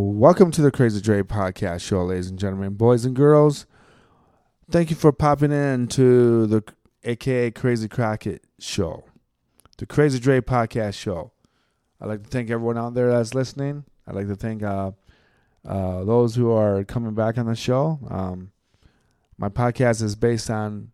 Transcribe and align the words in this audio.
Welcome 0.00 0.52
to 0.52 0.62
the 0.62 0.70
Crazy 0.70 1.00
Dre 1.00 1.22
podcast 1.22 1.80
show, 1.80 2.04
ladies 2.04 2.28
and 2.28 2.38
gentlemen, 2.38 2.74
boys 2.74 3.04
and 3.04 3.16
girls. 3.16 3.66
Thank 4.70 4.90
you 4.90 4.96
for 4.96 5.10
popping 5.10 5.50
in 5.50 5.88
to 5.88 6.46
the 6.46 6.62
AKA 7.02 7.50
Crazy 7.50 7.88
Crockett 7.88 8.44
show, 8.60 9.02
the 9.76 9.86
Crazy 9.86 10.20
Dre 10.20 10.40
podcast 10.40 10.94
show. 10.94 11.32
I'd 12.00 12.06
like 12.06 12.22
to 12.22 12.28
thank 12.28 12.48
everyone 12.48 12.78
out 12.78 12.94
there 12.94 13.10
that's 13.10 13.34
listening. 13.34 13.86
I'd 14.06 14.14
like 14.14 14.28
to 14.28 14.36
thank 14.36 14.62
uh, 14.62 14.92
uh, 15.66 16.04
those 16.04 16.36
who 16.36 16.52
are 16.52 16.84
coming 16.84 17.14
back 17.14 17.36
on 17.36 17.46
the 17.46 17.56
show. 17.56 17.98
Um, 18.08 18.52
my 19.36 19.48
podcast 19.48 20.00
is 20.00 20.14
based 20.14 20.48
on 20.48 20.92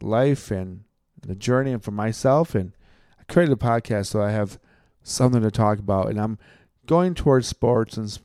life 0.00 0.50
and 0.50 0.84
the 1.20 1.34
journey 1.34 1.72
and 1.72 1.84
for 1.84 1.90
myself. 1.90 2.54
And 2.54 2.72
I 3.20 3.30
created 3.30 3.52
a 3.52 3.56
podcast 3.56 4.06
so 4.06 4.22
I 4.22 4.30
have 4.30 4.58
something 5.02 5.42
to 5.42 5.50
talk 5.50 5.78
about. 5.78 6.08
And 6.08 6.18
I'm 6.18 6.38
going 6.86 7.14
towards 7.14 7.46
sports 7.46 7.96
and 7.96 8.18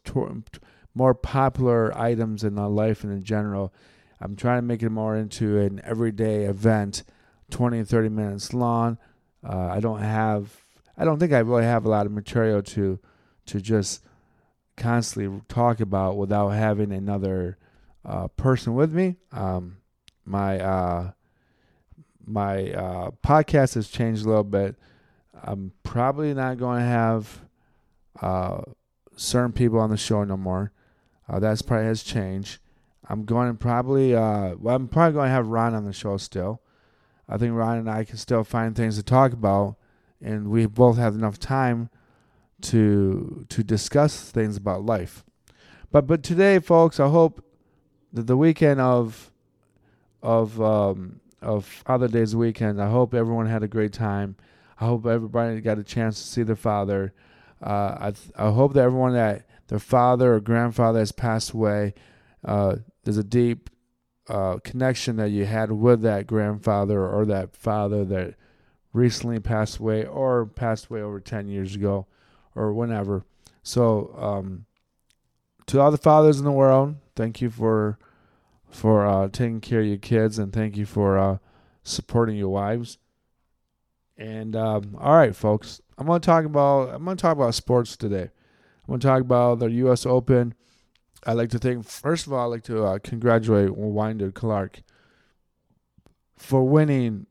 more 0.93 1.13
popular 1.13 1.97
items 1.97 2.43
in 2.43 2.55
life 2.55 3.03
and 3.03 3.13
in 3.13 3.23
general. 3.23 3.73
I'm 4.19 4.35
trying 4.35 4.59
to 4.59 4.67
make 4.67 4.83
it 4.83 4.89
more 4.89 5.15
into 5.15 5.57
an 5.57 5.81
everyday 5.83 6.43
event, 6.43 7.03
20 7.49 7.79
and 7.79 7.87
30 7.87 8.09
minutes 8.09 8.53
long. 8.53 8.97
Uh, 9.43 9.67
I 9.67 9.79
don't 9.79 10.01
have, 10.01 10.55
I 10.97 11.05
don't 11.05 11.17
think 11.17 11.33
I 11.33 11.39
really 11.39 11.63
have 11.63 11.85
a 11.85 11.89
lot 11.89 12.05
of 12.05 12.11
material 12.11 12.61
to, 12.61 12.99
to 13.47 13.59
just 13.59 14.03
constantly 14.77 15.41
talk 15.47 15.79
about 15.79 16.17
without 16.17 16.49
having 16.49 16.91
another 16.91 17.57
uh, 18.05 18.27
person 18.29 18.75
with 18.75 18.93
me. 18.93 19.15
Um, 19.31 19.77
my 20.25 20.59
uh, 20.59 21.11
my 22.25 22.71
uh, 22.71 23.11
podcast 23.23 23.75
has 23.75 23.89
changed 23.89 24.25
a 24.25 24.29
little 24.29 24.43
bit. 24.43 24.75
I'm 25.43 25.71
probably 25.83 26.33
not 26.33 26.57
going 26.57 26.79
to 26.79 26.85
have 26.85 27.41
uh, 28.19 28.61
certain 29.15 29.53
people 29.53 29.79
on 29.79 29.89
the 29.89 29.97
show 29.97 30.23
no 30.23 30.37
more. 30.37 30.71
Uh, 31.29 31.39
that's 31.39 31.61
probably 31.61 31.85
has 31.85 32.03
changed. 32.03 32.59
I'm 33.07 33.25
going 33.25 33.49
to 33.49 33.57
probably, 33.57 34.15
uh, 34.15 34.55
well, 34.59 34.75
I'm 34.75 34.87
probably 34.87 35.13
going 35.13 35.27
to 35.27 35.33
have 35.33 35.47
Ron 35.47 35.73
on 35.73 35.85
the 35.85 35.93
show 35.93 36.17
still. 36.17 36.61
I 37.27 37.37
think 37.37 37.55
Ron 37.55 37.77
and 37.77 37.89
I 37.89 38.03
can 38.03 38.17
still 38.17 38.43
find 38.43 38.75
things 38.75 38.97
to 38.97 39.03
talk 39.03 39.31
about, 39.33 39.77
and 40.21 40.49
we 40.49 40.65
both 40.65 40.97
have 40.97 41.15
enough 41.15 41.39
time 41.39 41.89
to 42.61 43.45
to 43.49 43.63
discuss 43.63 44.29
things 44.29 44.57
about 44.57 44.85
life. 44.85 45.23
But 45.91 46.07
but 46.07 46.23
today, 46.23 46.59
folks, 46.59 46.99
I 46.99 47.07
hope 47.07 47.43
that 48.13 48.27
the 48.27 48.37
weekend 48.37 48.81
of 48.81 49.31
of 50.21 50.61
um, 50.61 51.21
of 51.41 51.65
Father 51.65 52.07
Day's 52.07 52.35
weekend, 52.35 52.81
I 52.81 52.89
hope 52.89 53.13
everyone 53.13 53.47
had 53.47 53.63
a 53.63 53.67
great 53.67 53.93
time. 53.93 54.35
I 54.79 54.85
hope 54.85 55.05
everybody 55.05 55.61
got 55.61 55.79
a 55.79 55.83
chance 55.83 56.21
to 56.21 56.27
see 56.27 56.43
their 56.43 56.55
father. 56.55 57.13
Uh, 57.61 57.97
I 57.99 58.11
th- 58.11 58.31
I 58.35 58.51
hope 58.51 58.73
that 58.73 58.83
everyone 58.83 59.13
that 59.13 59.45
their 59.67 59.79
father 59.79 60.35
or 60.35 60.39
grandfather 60.39 60.99
has 60.99 61.11
passed 61.11 61.51
away, 61.51 61.93
uh, 62.43 62.77
there's 63.03 63.17
a 63.17 63.23
deep 63.23 63.69
uh, 64.27 64.57
connection 64.63 65.17
that 65.17 65.29
you 65.29 65.45
had 65.45 65.71
with 65.71 66.01
that 66.01 66.27
grandfather 66.27 67.05
or 67.05 67.25
that 67.25 67.55
father 67.55 68.03
that 68.05 68.35
recently 68.93 69.39
passed 69.39 69.77
away 69.77 70.05
or 70.05 70.45
passed 70.45 70.87
away 70.87 71.01
over 71.01 71.19
10 71.19 71.47
years 71.47 71.75
ago 71.75 72.07
or 72.55 72.73
whenever. 72.73 73.25
So, 73.63 74.15
um, 74.17 74.65
to 75.67 75.79
all 75.79 75.91
the 75.91 75.97
fathers 75.97 76.39
in 76.39 76.45
the 76.45 76.51
world, 76.51 76.95
thank 77.15 77.41
you 77.41 77.49
for 77.49 77.97
for 78.69 79.05
uh, 79.05 79.27
taking 79.27 79.59
care 79.59 79.81
of 79.81 79.87
your 79.87 79.97
kids 79.97 80.39
and 80.39 80.53
thank 80.53 80.77
you 80.77 80.85
for 80.85 81.17
uh, 81.17 81.37
supporting 81.83 82.37
your 82.37 82.49
wives. 82.49 82.97
And 84.17 84.55
um, 84.55 84.95
all 84.99 85.15
right, 85.15 85.35
folks, 85.35 85.81
I'm 85.97 86.07
to 86.07 86.19
talk 86.19 86.45
about 86.45 86.93
I'm 86.93 87.05
to 87.05 87.15
talk 87.15 87.35
about 87.35 87.55
sports 87.55 87.95
today. 87.95 88.29
I'm 88.87 88.99
to 88.99 89.07
talk 89.07 89.21
about 89.21 89.59
the 89.59 89.71
U.S. 89.71 90.05
Open. 90.05 90.53
I'd 91.25 91.33
like 91.33 91.49
to 91.51 91.59
think 91.59 91.85
first 91.85 92.27
of 92.27 92.33
all, 92.33 92.45
I'd 92.45 92.55
like 92.55 92.63
to 92.63 92.83
uh, 92.83 92.99
congratulate 92.99 93.75
Wyndham 93.75 94.31
Clark 94.31 94.81
for 96.35 96.67
winning 96.67 97.27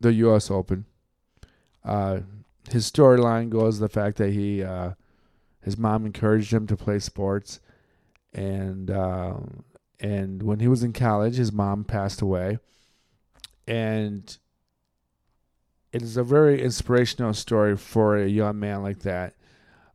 the 0.00 0.12
U.S. 0.14 0.50
Open. 0.50 0.84
Uh, 1.84 2.20
his 2.70 2.90
storyline 2.90 3.50
goes 3.50 3.78
the 3.78 3.88
fact 3.88 4.18
that 4.18 4.32
he 4.32 4.62
uh, 4.62 4.92
his 5.60 5.78
mom 5.78 6.06
encouraged 6.06 6.52
him 6.52 6.66
to 6.66 6.76
play 6.76 6.98
sports, 6.98 7.60
and 8.32 8.90
uh, 8.90 9.34
and 10.00 10.42
when 10.42 10.60
he 10.60 10.68
was 10.68 10.82
in 10.82 10.92
college, 10.92 11.36
his 11.36 11.52
mom 11.52 11.84
passed 11.84 12.20
away, 12.20 12.58
and 13.66 14.36
it 15.92 16.02
is 16.02 16.16
a 16.16 16.24
very 16.24 16.60
inspirational 16.62 17.34
story 17.34 17.76
for 17.76 18.16
a 18.16 18.26
young 18.26 18.58
man 18.58 18.82
like 18.82 19.00
that. 19.00 19.34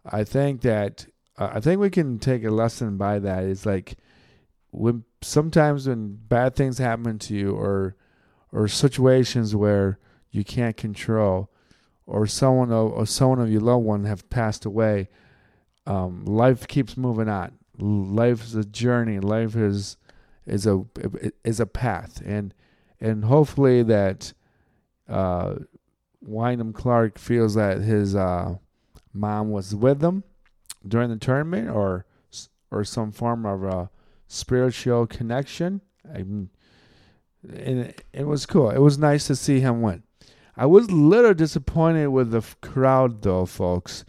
I 0.05 0.23
think 0.23 0.61
that 0.61 1.07
uh, 1.37 1.51
I 1.53 1.59
think 1.59 1.81
we 1.81 1.89
can 1.89 2.19
take 2.19 2.43
a 2.43 2.51
lesson 2.51 2.97
by 2.97 3.19
that. 3.19 3.43
It's 3.43 3.65
like 3.65 3.97
when 4.71 5.03
sometimes 5.21 5.87
when 5.87 6.15
bad 6.15 6.55
things 6.55 6.77
happen 6.77 7.19
to 7.19 7.35
you 7.35 7.55
or 7.55 7.95
or 8.51 8.67
situations 8.67 9.55
where 9.55 9.99
you 10.31 10.43
can't 10.43 10.77
control 10.77 11.49
or 12.05 12.27
someone 12.27 12.71
or 12.71 13.05
someone 13.05 13.41
of 13.41 13.51
your 13.51 13.61
loved 13.61 13.85
one 13.85 14.05
have 14.05 14.29
passed 14.29 14.65
away, 14.65 15.09
um, 15.85 16.25
life 16.25 16.67
keeps 16.67 16.95
moving 16.95 17.27
on. 17.27 17.57
Life 17.77 18.43
is 18.43 18.55
a 18.55 18.63
journey. 18.63 19.19
Life 19.19 19.55
is 19.55 19.97
is 20.45 20.67
a 20.67 20.85
is 21.43 21.59
a 21.59 21.65
path, 21.65 22.21
and 22.23 22.53
and 22.99 23.25
hopefully 23.25 23.83
that 23.83 24.33
uh, 25.09 25.55
Wyndham 26.27 26.73
Clark 26.73 27.17
feels 27.17 27.55
that 27.55 27.79
his 27.79 28.15
uh, 28.15 28.55
mom 29.13 29.49
was 29.49 29.73
with 29.73 30.03
him 30.03 30.23
during 30.85 31.09
the 31.09 31.17
tournament, 31.17 31.69
or 31.69 32.05
or 32.69 32.83
some 32.83 33.11
form 33.11 33.45
of 33.45 33.63
a 33.63 33.89
spiritual 34.27 35.07
connection. 35.07 35.81
I 36.13 36.17
and 36.17 36.49
it, 37.43 38.03
it 38.11 38.27
was 38.27 38.45
cool. 38.45 38.69
It 38.69 38.79
was 38.79 38.97
nice 38.97 39.27
to 39.27 39.35
see 39.35 39.61
him 39.61 39.81
win. 39.81 40.03
I 40.55 40.65
was 40.65 40.87
a 40.87 40.95
little 40.95 41.33
disappointed 41.33 42.07
with 42.07 42.31
the 42.31 42.43
crowd, 42.61 43.21
though, 43.21 43.45
folks. 43.45 44.03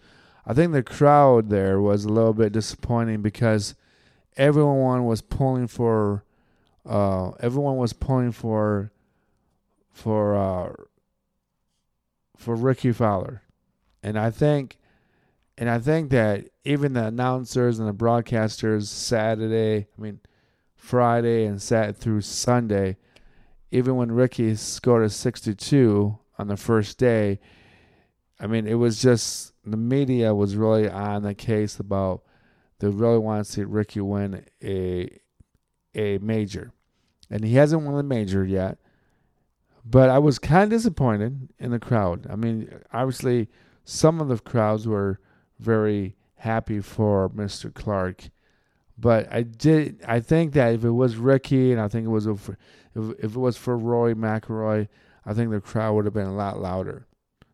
I 0.46 0.54
think 0.54 0.72
the 0.72 0.82
crowd 0.82 1.50
there 1.50 1.80
was 1.80 2.04
a 2.04 2.08
little 2.08 2.32
bit 2.32 2.52
disappointing 2.52 3.22
because 3.22 3.74
everyone 4.36 5.04
was 5.04 5.20
pulling 5.20 5.66
for, 5.66 6.24
uh, 6.84 7.32
everyone 7.40 7.76
was 7.76 7.92
pulling 7.92 8.32
for, 8.32 8.90
for 9.92 10.34
uh, 10.34 10.72
for 12.38 12.54
Rickie 12.54 12.92
Fowler. 12.92 13.42
And 14.02 14.18
I 14.18 14.30
think 14.30 14.78
and 15.58 15.68
I 15.68 15.80
think 15.80 16.10
that 16.10 16.46
even 16.64 16.92
the 16.92 17.06
announcers 17.06 17.80
and 17.80 17.88
the 17.88 17.92
broadcasters 17.92 18.86
Saturday, 18.86 19.88
I 19.98 20.00
mean 20.00 20.20
Friday 20.76 21.44
and 21.44 21.60
sat 21.60 21.96
through 21.96 22.20
Sunday, 22.20 22.96
even 23.72 23.96
when 23.96 24.12
Rickie 24.12 24.54
scored 24.54 25.04
a 25.04 25.10
62 25.10 26.16
on 26.38 26.46
the 26.46 26.56
first 26.56 26.96
day, 26.96 27.40
I 28.38 28.46
mean 28.46 28.66
it 28.68 28.74
was 28.74 29.02
just 29.02 29.52
the 29.64 29.76
media 29.76 30.32
was 30.32 30.54
really 30.54 30.88
on 30.88 31.24
the 31.24 31.34
case 31.34 31.80
about 31.80 32.22
they 32.78 32.86
really 32.86 33.18
want 33.18 33.44
to 33.44 33.52
see 33.52 33.64
Rickie 33.64 34.00
win 34.00 34.44
a 34.62 35.10
a 35.92 36.18
major. 36.18 36.72
And 37.28 37.44
he 37.44 37.56
hasn't 37.56 37.82
won 37.82 37.98
a 37.98 38.04
major 38.04 38.44
yet. 38.44 38.78
But 39.84 40.10
I 40.10 40.18
was 40.18 40.38
kind 40.38 40.64
of 40.64 40.70
disappointed 40.70 41.48
in 41.58 41.70
the 41.70 41.78
crowd. 41.78 42.26
I 42.30 42.36
mean, 42.36 42.70
obviously, 42.92 43.48
some 43.84 44.20
of 44.20 44.28
the 44.28 44.38
crowds 44.38 44.86
were 44.86 45.18
very 45.58 46.14
happy 46.36 46.80
for 46.80 47.28
Mr. 47.30 47.72
Clark, 47.72 48.30
but 48.98 49.32
I 49.32 49.42
did. 49.42 50.02
I 50.06 50.20
think 50.20 50.52
that 50.52 50.74
if 50.74 50.84
it 50.84 50.90
was 50.90 51.16
Rickie, 51.16 51.72
and 51.72 51.80
I 51.80 51.88
think 51.88 52.04
it 52.06 52.10
was 52.10 52.26
if, 52.26 52.50
if 52.94 53.14
it 53.18 53.36
was 53.36 53.56
for 53.56 53.76
Roy 53.76 54.14
McIlroy, 54.14 54.88
I 55.24 55.34
think 55.34 55.50
the 55.50 55.60
crowd 55.60 55.94
would 55.94 56.04
have 56.04 56.14
been 56.14 56.26
a 56.26 56.34
lot 56.34 56.60
louder. 56.60 57.06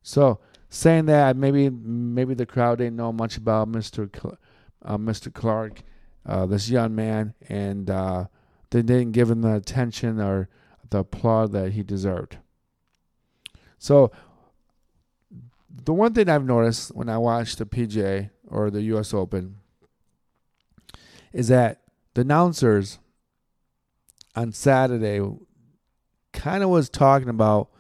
So 0.03 0.41
saying 0.69 1.07
that, 1.07 1.37
maybe 1.37 1.71
maybe 1.71 2.35
the 2.35 2.47
crowd 2.47 2.79
didn't 2.79 2.97
know 2.97 3.13
much 3.13 3.37
about 3.37 3.71
Mr. 3.71 4.11
Cl- 4.15 4.39
uh, 4.85 4.99
Mr. 4.99 5.33
Clark, 5.33 5.83
uh, 6.27 6.47
this 6.47 6.69
young 6.69 6.95
man, 6.95 7.35
and 7.49 7.89
uh, 7.91 8.27
they 8.71 8.83
didn't 8.83 9.13
give 9.13 9.31
him 9.31 9.43
the 9.43 9.55
attention 9.55 10.21
or 10.21 10.49
the 10.95 11.01
applause 11.01 11.51
that 11.51 11.73
he 11.73 11.83
deserved. 11.83 12.39
So, 13.79 14.13
the 15.69 15.93
one 15.93 16.15
thing 16.15 16.29
I've 16.29 16.45
noticed 16.45 16.95
when 16.95 17.09
I 17.09 17.19
watch 17.19 17.57
the 17.57 17.67
PGA 17.67 18.31
or 18.47 18.71
the 18.71 18.83
U.S. 18.83 19.13
Open 19.13 19.57
is 21.33 21.49
that 21.49 21.81
the 22.15 22.21
announcers 22.21 23.01
on 24.37 24.53
Saturday 24.53 25.21
kind 26.33 26.63
of 26.63 26.71
was 26.71 26.89
talking 26.89 27.29
about 27.29 27.71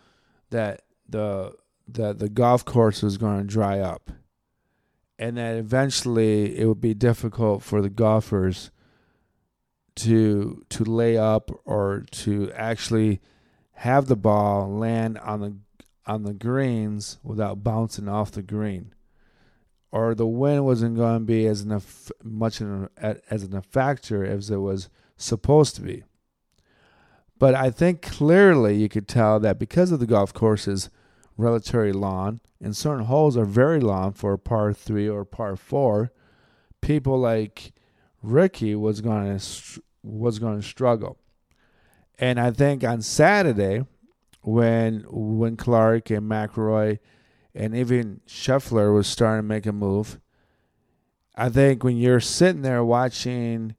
that 0.51 0.83
the 1.09 1.55
that 1.87 2.19
the 2.19 2.29
golf 2.29 2.65
course 2.65 3.03
was 3.03 3.17
going 3.17 3.39
to 3.39 3.45
dry 3.45 3.79
up 3.79 4.11
and 5.19 5.37
that 5.37 5.57
eventually 5.57 6.59
it 6.59 6.67
would 6.67 6.81
be 6.81 6.95
difficult 6.95 7.63
for 7.63 7.81
the 7.81 7.91
golfers 7.91 8.71
to 9.97 10.65
to 10.71 10.85
lay 10.85 11.17
up 11.17 11.51
or 11.65 12.05
to 12.11 12.51
actually 12.53 13.21
have 13.73 14.07
the 14.07 14.17
ball 14.17 14.69
land 14.69 15.19
on 15.19 15.41
the 15.41 15.57
on 16.07 16.25
the 16.25 16.35
greens 16.35 17.19
without 17.23 17.63
bouncing 17.63 18.09
off 18.09 18.33
the 18.33 18.43
green 18.43 18.95
or 19.95 20.13
the 20.13 20.27
wind 20.27 20.65
wasn't 20.65 20.97
going 20.97 21.21
to 21.21 21.25
be 21.25 21.47
as 21.47 21.61
an, 21.61 21.81
much 22.25 22.61
as 22.61 23.45
a 23.45 23.63
factor 23.63 24.25
as 24.25 24.51
it 24.51 24.57
was 24.57 24.89
supposed 25.17 25.77
to 25.77 25.83
be. 25.83 26.03
But 27.39 27.55
I 27.55 27.71
think 27.71 28.03
clearly 28.03 28.75
you 28.75 28.89
could 28.89 29.07
tell 29.07 29.39
that 29.39 29.57
because 29.57 29.93
of 29.93 30.01
the 30.01 30.07
golf 30.07 30.35
course's 30.35 30.91
relatively 31.37 31.93
long 31.93 32.41
and 32.61 32.77
certain 32.77 33.05
holes 33.05 33.37
are 33.37 33.45
very 33.45 33.79
long 33.79 34.13
for 34.13 34.33
a 34.33 34.39
par 34.39 34.73
three 34.73 35.09
or 35.09 35.25
par 35.25 35.55
four, 35.55 36.11
people 36.81 37.17
like 37.17 37.73
Rickie 38.21 38.75
was 38.75 39.01
going 39.01 39.39
to 39.39 39.81
was 40.05 40.39
going 40.39 40.61
to 40.61 40.67
struggle. 40.67 41.19
And 42.19 42.39
I 42.39 42.51
think 42.51 42.85
on 42.85 43.03
Saturday, 43.03 43.85
when 44.43 45.05
when 45.09 45.57
Clark 45.57 46.11
and 46.11 46.31
McIlroy 46.31 46.99
and 47.55 47.75
even 47.75 48.21
Scheffler 48.29 48.95
was 48.95 49.07
starting 49.07 49.43
to 49.43 49.49
make 49.49 49.67
a 49.67 49.73
move, 49.73 50.21
I 51.35 51.49
think 51.49 51.83
when 51.83 51.97
you're 51.97 52.21
sitting 52.21 52.63
there 52.63 52.85
watching 52.85 53.75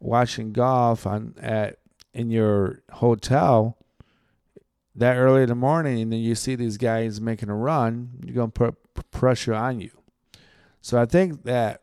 watching 0.00 0.52
golf 0.52 1.06
on 1.06 1.34
at 1.40 1.78
in 2.14 2.30
your 2.30 2.82
hotel 2.92 3.76
that 4.94 5.16
early 5.16 5.42
in 5.42 5.48
the 5.48 5.54
morning 5.54 6.00
and 6.00 6.12
then 6.12 6.20
you 6.20 6.34
see 6.34 6.54
these 6.54 6.76
guys 6.76 7.20
making 7.20 7.48
a 7.48 7.54
run, 7.54 8.10
you're 8.24 8.34
going 8.34 8.50
to 8.50 8.52
put 8.52 9.10
pressure 9.10 9.54
on 9.54 9.80
you. 9.80 9.90
So 10.80 11.00
I 11.00 11.06
think 11.06 11.44
that 11.44 11.82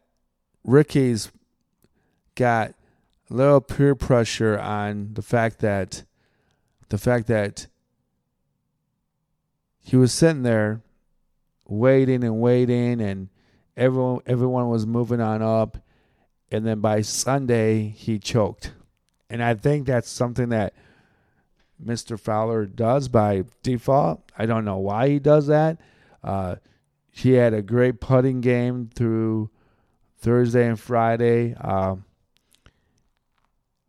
Rickie's 0.63 1.31
got 2.35 2.73
a 3.29 3.33
little 3.33 3.61
peer 3.61 3.95
pressure 3.95 4.59
on 4.59 5.13
the 5.13 5.21
fact 5.21 5.59
that 5.59 6.03
the 6.89 6.97
fact 6.97 7.27
that 7.27 7.67
he 9.79 9.95
was 9.95 10.11
sitting 10.11 10.43
there 10.43 10.81
waiting 11.67 12.23
and 12.23 12.39
waiting 12.39 13.01
and 13.01 13.29
everyone 13.75 14.21
everyone 14.25 14.69
was 14.69 14.85
moving 14.85 15.21
on 15.21 15.41
up 15.41 15.77
and 16.51 16.65
then 16.65 16.79
by 16.79 17.01
Sunday 17.01 17.89
he 17.89 18.19
choked. 18.19 18.73
And 19.29 19.43
I 19.43 19.55
think 19.55 19.87
that's 19.87 20.09
something 20.09 20.49
that 20.49 20.73
Mr. 21.83 22.19
Fowler 22.19 22.65
does 22.65 23.07
by 23.07 23.43
default. 23.63 24.31
I 24.37 24.45
don't 24.45 24.65
know 24.65 24.77
why 24.77 25.09
he 25.09 25.19
does 25.19 25.47
that. 25.47 25.79
Uh, 26.23 26.55
he 27.11 27.33
had 27.33 27.53
a 27.53 27.61
great 27.61 27.99
putting 27.99 28.41
game 28.41 28.89
through 28.93 29.49
Thursday 30.17 30.67
and 30.67 30.79
Friday. 30.79 31.55
Uh, 31.59 31.95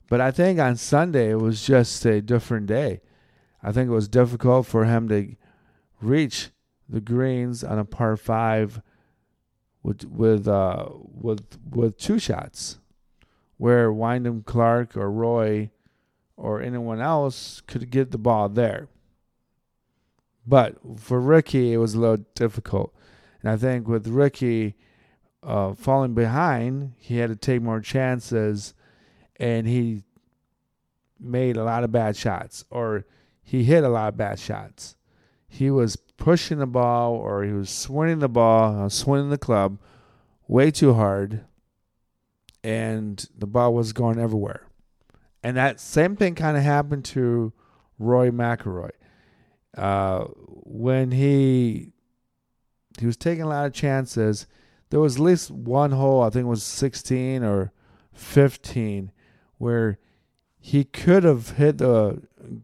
but 0.09 0.21
I 0.21 0.31
think 0.31 0.59
on 0.59 0.77
Sunday 0.77 1.31
it 1.31 1.41
was 1.41 1.67
just 1.67 2.05
a 2.05 2.21
different 2.21 2.67
day. 2.67 3.01
I 3.63 3.73
think 3.73 3.89
it 3.89 3.95
was 3.95 4.09
difficult 4.09 4.67
for 4.67 4.85
him 4.85 5.09
to 5.09 5.35
reach 6.01 6.51
the 6.89 7.01
greens 7.01 7.65
on 7.65 7.79
a 7.79 7.85
par 7.85 8.17
five 8.17 8.81
with 9.83 10.05
with 10.05 10.47
uh, 10.49 10.87
with 10.93 11.59
with 11.71 11.99
two 11.99 12.19
shots, 12.19 12.79
where 13.57 13.93
Wyndham 13.93 14.43
Clark 14.43 14.97
or 14.97 15.11
Roy 15.11 15.71
or 16.37 16.61
anyone 16.61 17.01
else 17.01 17.63
could 17.67 17.91
get 17.91 18.11
the 18.11 18.19
ball 18.19 18.49
there. 18.49 18.89
But 20.47 20.77
for 20.99 21.21
Rickie, 21.21 21.73
it 21.73 21.79
was 21.79 21.95
a 21.95 22.01
little 22.01 22.25
difficult, 22.35 22.95
and 23.43 23.51
I 23.51 23.57
think 23.57 23.89
with 23.89 24.07
Rickie 24.07 24.77
uh, 25.43 25.75
falling 25.75 26.15
behind, 26.15 26.93
he 26.99 27.19
had 27.19 27.31
to 27.31 27.37
take 27.37 27.63
more 27.63 27.81
chances, 27.81 28.75
and 29.39 29.67
he 29.67 30.03
made 31.19 31.57
a 31.57 31.65
lot 31.65 31.85
of 31.85 31.93
bad 31.93 32.17
shots, 32.17 32.65
or 32.71 33.05
he 33.43 33.65
hit 33.65 33.85
a 33.85 33.89
lot 33.89 34.09
of 34.09 34.17
bad 34.17 34.39
shots. 34.39 34.97
He 35.49 35.71
was 35.71 35.97
pushing 35.97 36.59
the 36.59 36.67
ball 36.67 37.15
or 37.15 37.45
he 37.45 37.53
was 37.53 37.71
swinging 37.71 38.19
the 38.19 38.29
ball, 38.29 38.85
uh, 38.85 38.89
swinging 38.89 39.31
the 39.31 39.39
club 39.39 39.79
way 40.49 40.71
too 40.71 40.95
hard, 40.95 41.45
and 42.63 43.29
the 43.37 43.47
ball 43.47 43.75
was 43.75 43.93
going 43.93 44.19
everywhere. 44.19 44.67
And 45.43 45.57
that 45.57 45.81
same 45.81 46.17
thing 46.17 46.35
kind 46.35 46.57
of 46.57 46.63
happened 46.63 47.05
to 47.07 47.53
Roy 47.99 48.31
McIlroy. 48.31 48.91
Uh, 49.77 50.25
when 50.49 51.11
he 51.13 51.93
he 52.99 53.07
was 53.07 53.17
taking 53.17 53.45
a 53.45 53.49
lot 53.49 53.67
of 53.67 53.75
chances, 53.75 54.47
there 54.91 55.01
was 55.01 55.17
at 55.17 55.23
least 55.23 55.51
one 55.51 55.93
hole, 55.93 56.23
I 56.23 56.31
think 56.31 56.45
it 56.45 56.49
was 56.49 56.63
16 56.63 57.45
or 57.45 57.73
15, 58.15 59.13
where 59.59 59.99
he 60.59 60.85
could 60.85 61.25
have 61.25 61.51
hit 61.51 61.79
the 61.79 62.23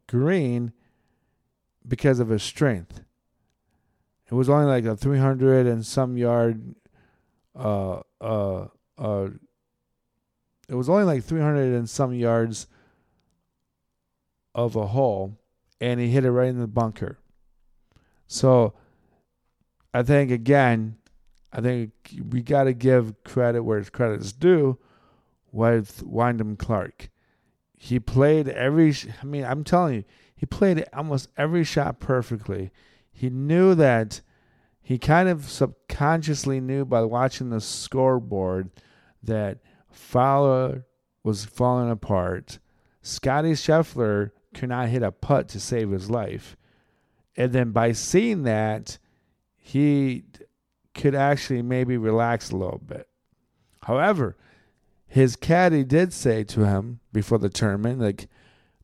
green 0.08 0.72
because 1.86 2.20
of 2.20 2.28
his 2.28 2.42
strength. 2.42 3.00
It 4.30 4.34
was 4.34 4.48
only 4.48 4.66
like 4.66 4.84
a 4.84 4.96
300 4.96 5.66
and 5.66 5.84
some 5.84 6.16
yard. 6.16 6.74
Uh, 7.54 8.00
uh, 8.20 8.66
uh, 8.98 9.28
it 10.68 10.74
was 10.74 10.88
only 10.88 11.04
like 11.04 11.22
300 11.22 11.74
and 11.74 11.88
some 11.88 12.14
yards 12.14 12.66
of 14.54 14.74
a 14.74 14.88
hole, 14.88 15.36
and 15.80 16.00
he 16.00 16.08
hit 16.08 16.24
it 16.24 16.30
right 16.30 16.48
in 16.48 16.58
the 16.58 16.66
bunker. 16.66 17.18
So, 18.26 18.74
I 19.92 20.02
think 20.02 20.30
again, 20.30 20.96
I 21.52 21.60
think 21.60 21.92
we 22.30 22.42
got 22.42 22.64
to 22.64 22.72
give 22.72 23.22
credit 23.24 23.62
where 23.62 23.84
credit 23.84 24.22
is 24.22 24.32
due 24.32 24.78
with 25.52 26.02
Wyndham 26.04 26.56
Clark. 26.56 27.10
He 27.76 28.00
played 28.00 28.48
every. 28.48 28.94
I 29.20 29.24
mean, 29.24 29.44
I'm 29.44 29.62
telling 29.62 29.94
you, 29.94 30.04
he 30.34 30.46
played 30.46 30.84
almost 30.92 31.28
every 31.36 31.62
shot 31.62 32.00
perfectly 32.00 32.72
he 33.12 33.30
knew 33.30 33.74
that 33.74 34.20
he 34.80 34.98
kind 34.98 35.28
of 35.28 35.48
subconsciously 35.48 36.60
knew 36.60 36.84
by 36.84 37.02
watching 37.02 37.50
the 37.50 37.60
scoreboard 37.60 38.70
that 39.22 39.58
Fowler 39.90 40.86
was 41.22 41.44
falling 41.44 41.90
apart. 41.90 42.58
Scottie 43.02 43.52
Scheffler 43.52 44.32
could 44.54 44.70
not 44.70 44.88
hit 44.88 45.02
a 45.02 45.12
putt 45.12 45.48
to 45.50 45.60
save 45.60 45.90
his 45.90 46.10
life. 46.10 46.56
And 47.36 47.52
then 47.52 47.70
by 47.70 47.92
seeing 47.92 48.42
that, 48.42 48.98
he 49.56 50.24
could 50.94 51.14
actually 51.14 51.62
maybe 51.62 51.96
relax 51.96 52.50
a 52.50 52.56
little 52.56 52.82
bit. 52.84 53.08
However, 53.82 54.36
his 55.12 55.36
caddy 55.36 55.84
did 55.84 56.10
say 56.10 56.42
to 56.42 56.64
him 56.64 57.00
before 57.12 57.36
the 57.36 57.50
tournament, 57.50 58.00
like, 58.00 58.28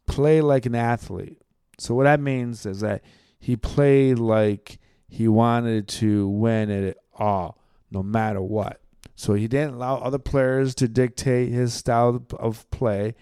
play 0.04 0.42
like 0.42 0.66
an 0.66 0.74
athlete. 0.74 1.40
So 1.78 1.94
what 1.94 2.04
that 2.04 2.20
means 2.20 2.66
is 2.66 2.80
that 2.80 3.02
he 3.38 3.56
played 3.56 4.18
like 4.18 4.78
he 5.08 5.26
wanted 5.26 5.88
to 5.88 6.28
win 6.28 6.68
it 6.68 6.98
all, 7.14 7.58
no 7.90 8.02
matter 8.02 8.42
what. 8.42 8.82
So 9.16 9.32
he 9.32 9.48
didn't 9.48 9.76
allow 9.76 9.96
other 9.96 10.18
players 10.18 10.74
to 10.74 10.86
dictate 10.86 11.50
his 11.50 11.72
style 11.72 12.22
of 12.38 12.70
play. 12.70 13.14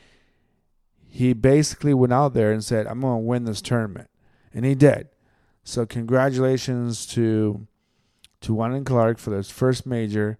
He 1.07 1.33
basically 1.33 1.95
went 1.95 2.12
out 2.12 2.35
there 2.35 2.50
and 2.50 2.64
said, 2.64 2.88
I'm 2.88 3.02
going 3.02 3.23
to 3.23 3.25
win 3.25 3.45
this 3.45 3.62
tournament. 3.62 4.11
And 4.52 4.64
he 4.64 4.75
did. 4.75 5.11
So 5.62 5.87
congratulations 5.87 7.07
to 7.07 7.69
to 8.40 8.52
Wyndham 8.52 8.85
Clark 8.85 9.19
for 9.19 9.31
this 9.31 9.49
first 9.49 9.87
major. 9.87 10.38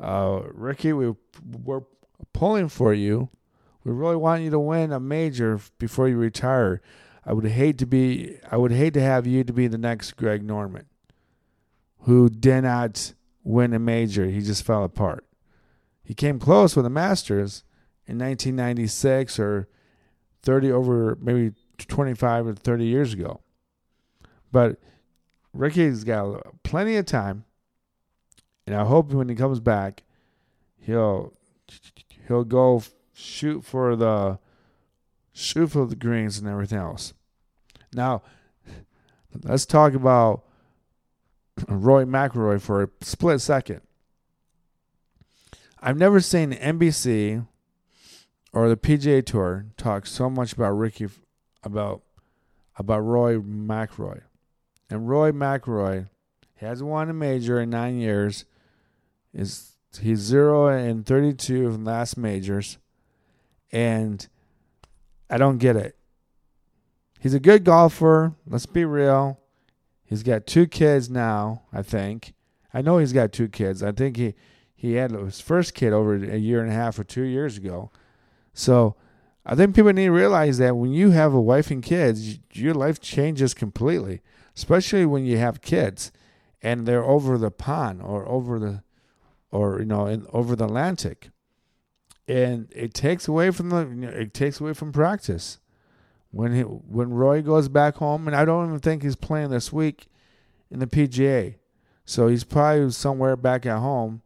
Uh, 0.00 0.40
Rickie, 0.52 0.94
we, 0.94 1.12
we're 1.62 1.82
pulling 2.32 2.68
for 2.68 2.92
you. 2.92 3.30
We 3.84 3.92
really 3.92 4.16
want 4.16 4.42
you 4.42 4.50
to 4.50 4.58
win 4.58 4.92
a 4.92 5.00
major 5.00 5.60
before 5.78 6.08
you 6.08 6.16
retire. 6.16 6.80
I 7.24 7.32
would 7.32 7.46
hate 7.46 7.78
to 7.78 7.86
be 7.86 8.38
I 8.50 8.56
would 8.56 8.72
hate 8.72 8.94
to 8.94 9.00
have 9.00 9.26
you 9.26 9.44
to 9.44 9.52
be 9.52 9.66
the 9.66 9.78
next 9.78 10.12
Greg 10.16 10.44
Norman 10.44 10.86
who 12.06 12.28
did 12.28 12.62
not 12.62 13.14
win 13.42 13.74
a 13.74 13.78
major. 13.80 14.26
He 14.26 14.40
just 14.40 14.64
fell 14.64 14.84
apart. 14.84 15.26
He 16.04 16.14
came 16.14 16.38
close 16.38 16.76
with 16.76 16.84
the 16.84 16.90
Masters 16.90 17.64
in 18.06 18.18
1996 18.18 19.40
or 19.40 19.68
30 20.42 20.70
over 20.70 21.18
maybe 21.20 21.52
25 21.78 22.46
or 22.46 22.54
30 22.54 22.84
years 22.84 23.12
ago. 23.12 23.40
But 24.52 24.78
Rickie's 25.52 26.04
got 26.04 26.62
plenty 26.62 26.96
of 26.96 27.06
time, 27.06 27.44
and 28.66 28.76
I 28.76 28.84
hope 28.84 29.12
when 29.12 29.28
he 29.28 29.34
comes 29.34 29.58
back, 29.58 30.04
he'll 30.78 31.32
he'll 32.26 32.44
go 32.44 32.82
shoot 33.12 33.64
for 33.64 33.96
the 33.96 34.38
shoot 35.32 35.68
for 35.68 35.86
the 35.86 35.96
greens 35.96 36.38
and 36.38 36.48
everything 36.48 36.78
else. 36.78 37.12
Now, 37.92 38.22
let's 39.42 39.66
talk 39.66 39.94
about 39.94 40.44
Roy 41.68 42.04
McIlroy 42.04 42.60
for 42.60 42.82
a 42.82 42.88
split 43.00 43.40
second. 43.40 43.80
I've 45.80 45.98
never 45.98 46.20
seen 46.20 46.52
NBC 46.52 47.46
or 48.52 48.68
the 48.68 48.76
PGA 48.76 49.24
Tour 49.24 49.66
talk 49.76 50.06
so 50.06 50.28
much 50.30 50.52
about 50.52 50.70
Rickie 50.70 51.08
about 51.62 52.02
about 52.78 53.00
Roy 53.00 53.38
McIlroy. 53.38 54.22
And 54.88 55.08
Roy 55.08 55.32
McIlroy 55.32 56.08
hasn't 56.56 56.88
won 56.88 57.10
a 57.10 57.14
major 57.14 57.60
in 57.60 57.70
nine 57.70 57.98
years. 57.98 58.44
Is 59.34 59.75
he's 60.00 60.18
zero 60.18 60.66
and 60.68 61.04
thirty 61.04 61.32
two 61.32 61.66
of 61.66 61.82
last 61.82 62.16
majors, 62.16 62.78
and 63.72 64.26
I 65.30 65.38
don't 65.38 65.58
get 65.58 65.76
it. 65.76 65.96
He's 67.20 67.34
a 67.34 67.40
good 67.40 67.64
golfer. 67.64 68.34
Let's 68.46 68.66
be 68.66 68.84
real. 68.84 69.40
He's 70.04 70.22
got 70.22 70.46
two 70.46 70.66
kids 70.66 71.10
now, 71.10 71.62
I 71.72 71.82
think. 71.82 72.34
I 72.72 72.82
know 72.82 72.98
he's 72.98 73.12
got 73.12 73.32
two 73.32 73.48
kids. 73.48 73.82
I 73.82 73.92
think 73.92 74.16
he 74.16 74.34
he 74.74 74.92
had 74.94 75.10
his 75.10 75.40
first 75.40 75.74
kid 75.74 75.92
over 75.92 76.14
a 76.14 76.36
year 76.36 76.60
and 76.60 76.70
a 76.70 76.74
half 76.74 76.98
or 76.98 77.04
two 77.04 77.22
years 77.22 77.56
ago. 77.56 77.90
So 78.52 78.94
I 79.44 79.54
think 79.54 79.74
people 79.74 79.92
need 79.92 80.06
to 80.06 80.10
realize 80.12 80.58
that 80.58 80.76
when 80.76 80.92
you 80.92 81.10
have 81.10 81.32
a 81.32 81.40
wife 81.40 81.70
and 81.70 81.82
kids, 81.82 82.38
your 82.52 82.74
life 82.74 83.00
changes 83.00 83.54
completely, 83.54 84.20
especially 84.54 85.06
when 85.06 85.24
you 85.24 85.38
have 85.38 85.62
kids 85.62 86.12
and 86.62 86.86
they're 86.86 87.04
over 87.04 87.38
the 87.38 87.50
pond 87.50 88.02
or 88.02 88.28
over 88.28 88.58
the 88.58 88.82
or 89.50 89.78
you 89.80 89.86
know 89.86 90.06
in, 90.06 90.26
over 90.32 90.56
the 90.56 90.64
Atlantic, 90.64 91.30
and 92.28 92.68
it 92.74 92.94
takes 92.94 93.28
away 93.28 93.50
from 93.50 93.70
the 93.70 93.86
you 93.86 93.94
know, 93.94 94.08
it 94.08 94.34
takes 94.34 94.60
away 94.60 94.72
from 94.72 94.92
practice. 94.92 95.58
When 96.30 96.54
he, 96.54 96.62
when 96.62 97.10
Roy 97.10 97.40
goes 97.40 97.68
back 97.68 97.96
home, 97.96 98.26
and 98.26 98.36
I 98.36 98.44
don't 98.44 98.66
even 98.66 98.80
think 98.80 99.02
he's 99.02 99.16
playing 99.16 99.50
this 99.50 99.72
week 99.72 100.08
in 100.70 100.80
the 100.80 100.86
PGA, 100.86 101.56
so 102.04 102.28
he's 102.28 102.44
probably 102.44 102.90
somewhere 102.90 103.36
back 103.36 103.64
at 103.64 103.78
home, 103.78 104.22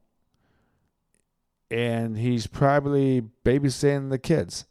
and 1.70 2.18
he's 2.18 2.46
probably 2.46 3.22
babysitting 3.44 4.10
the 4.10 4.18
kids. 4.18 4.66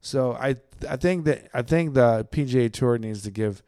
So 0.00 0.34
I 0.34 0.56
I 0.88 0.96
think 0.96 1.24
that 1.24 1.48
I 1.52 1.62
think 1.62 1.94
the 1.94 2.28
PGA 2.30 2.72
Tour 2.72 2.98
needs 2.98 3.22
to 3.22 3.30
give 3.30 3.62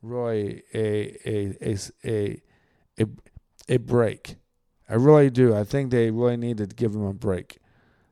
Roy 0.00 0.62
a 0.72 1.16
a 1.28 1.56
a 1.60 1.78
a 2.04 2.42
a, 3.00 3.06
a 3.68 3.76
break. 3.78 4.36
I 4.92 4.96
really 4.96 5.30
do. 5.30 5.54
I 5.54 5.64
think 5.64 5.90
they 5.90 6.10
really 6.10 6.36
need 6.36 6.58
to 6.58 6.66
give 6.66 6.94
him 6.94 7.06
a 7.06 7.14
break. 7.14 7.56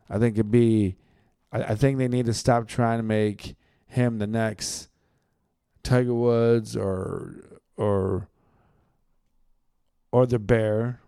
I 0.08 0.18
think 0.18 0.36
it'd 0.36 0.50
be. 0.50 0.96
I, 1.52 1.62
I 1.62 1.74
think 1.74 1.98
they 1.98 2.08
need 2.08 2.24
to 2.24 2.32
stop 2.32 2.66
trying 2.66 2.98
to 2.98 3.02
make 3.02 3.54
him 3.86 4.18
the 4.18 4.26
next 4.26 4.88
Tiger 5.82 6.14
Woods 6.14 6.74
or 6.74 7.60
or 7.76 8.30
or 10.10 10.24
the 10.24 10.38
Bear 10.38 11.00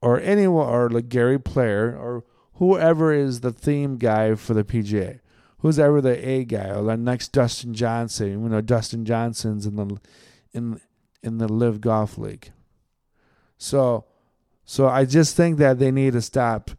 or 0.00 0.20
anyone 0.20 0.68
or 0.68 0.88
like 0.88 1.08
Gary 1.08 1.40
Player 1.40 1.96
or 1.98 2.22
whoever 2.54 3.12
is 3.12 3.40
the 3.40 3.50
theme 3.50 3.96
guy 3.96 4.36
for 4.36 4.54
the 4.54 4.62
PGA. 4.62 5.18
Who's 5.58 5.80
ever 5.80 6.00
the 6.00 6.28
A 6.28 6.44
guy 6.44 6.68
or 6.68 6.84
the 6.84 6.96
next 6.96 7.32
Dustin 7.32 7.74
Johnson? 7.74 8.44
You 8.44 8.48
know, 8.48 8.60
Dustin 8.60 9.04
Johnson's 9.04 9.66
in 9.66 9.74
the 9.74 9.98
in 10.52 10.80
in 11.20 11.38
the 11.38 11.52
LIV 11.52 11.80
Golf 11.80 12.16
League. 12.16 12.52
So, 13.58 14.04
so 14.64 14.88
I 14.88 15.04
just 15.04 15.36
think 15.36 15.58
that 15.58 15.78
they 15.78 15.90
need 15.90 16.14
to 16.14 16.22
stop 16.22 16.70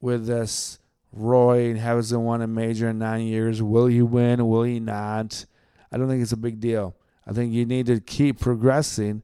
with 0.00 0.26
this. 0.26 0.78
Roy 1.12 1.74
hasn't 1.76 2.20
won 2.20 2.42
a 2.42 2.46
major 2.46 2.88
in 2.88 2.98
nine 2.98 3.26
years. 3.26 3.62
Will 3.62 3.86
he 3.86 4.02
win? 4.02 4.46
Will 4.48 4.64
he 4.64 4.80
not? 4.80 5.46
I 5.92 5.96
don't 5.96 6.08
think 6.08 6.22
it's 6.22 6.32
a 6.32 6.36
big 6.36 6.60
deal. 6.60 6.96
I 7.26 7.32
think 7.32 7.52
you 7.52 7.64
need 7.64 7.86
to 7.86 8.00
keep 8.00 8.40
progressing 8.40 9.22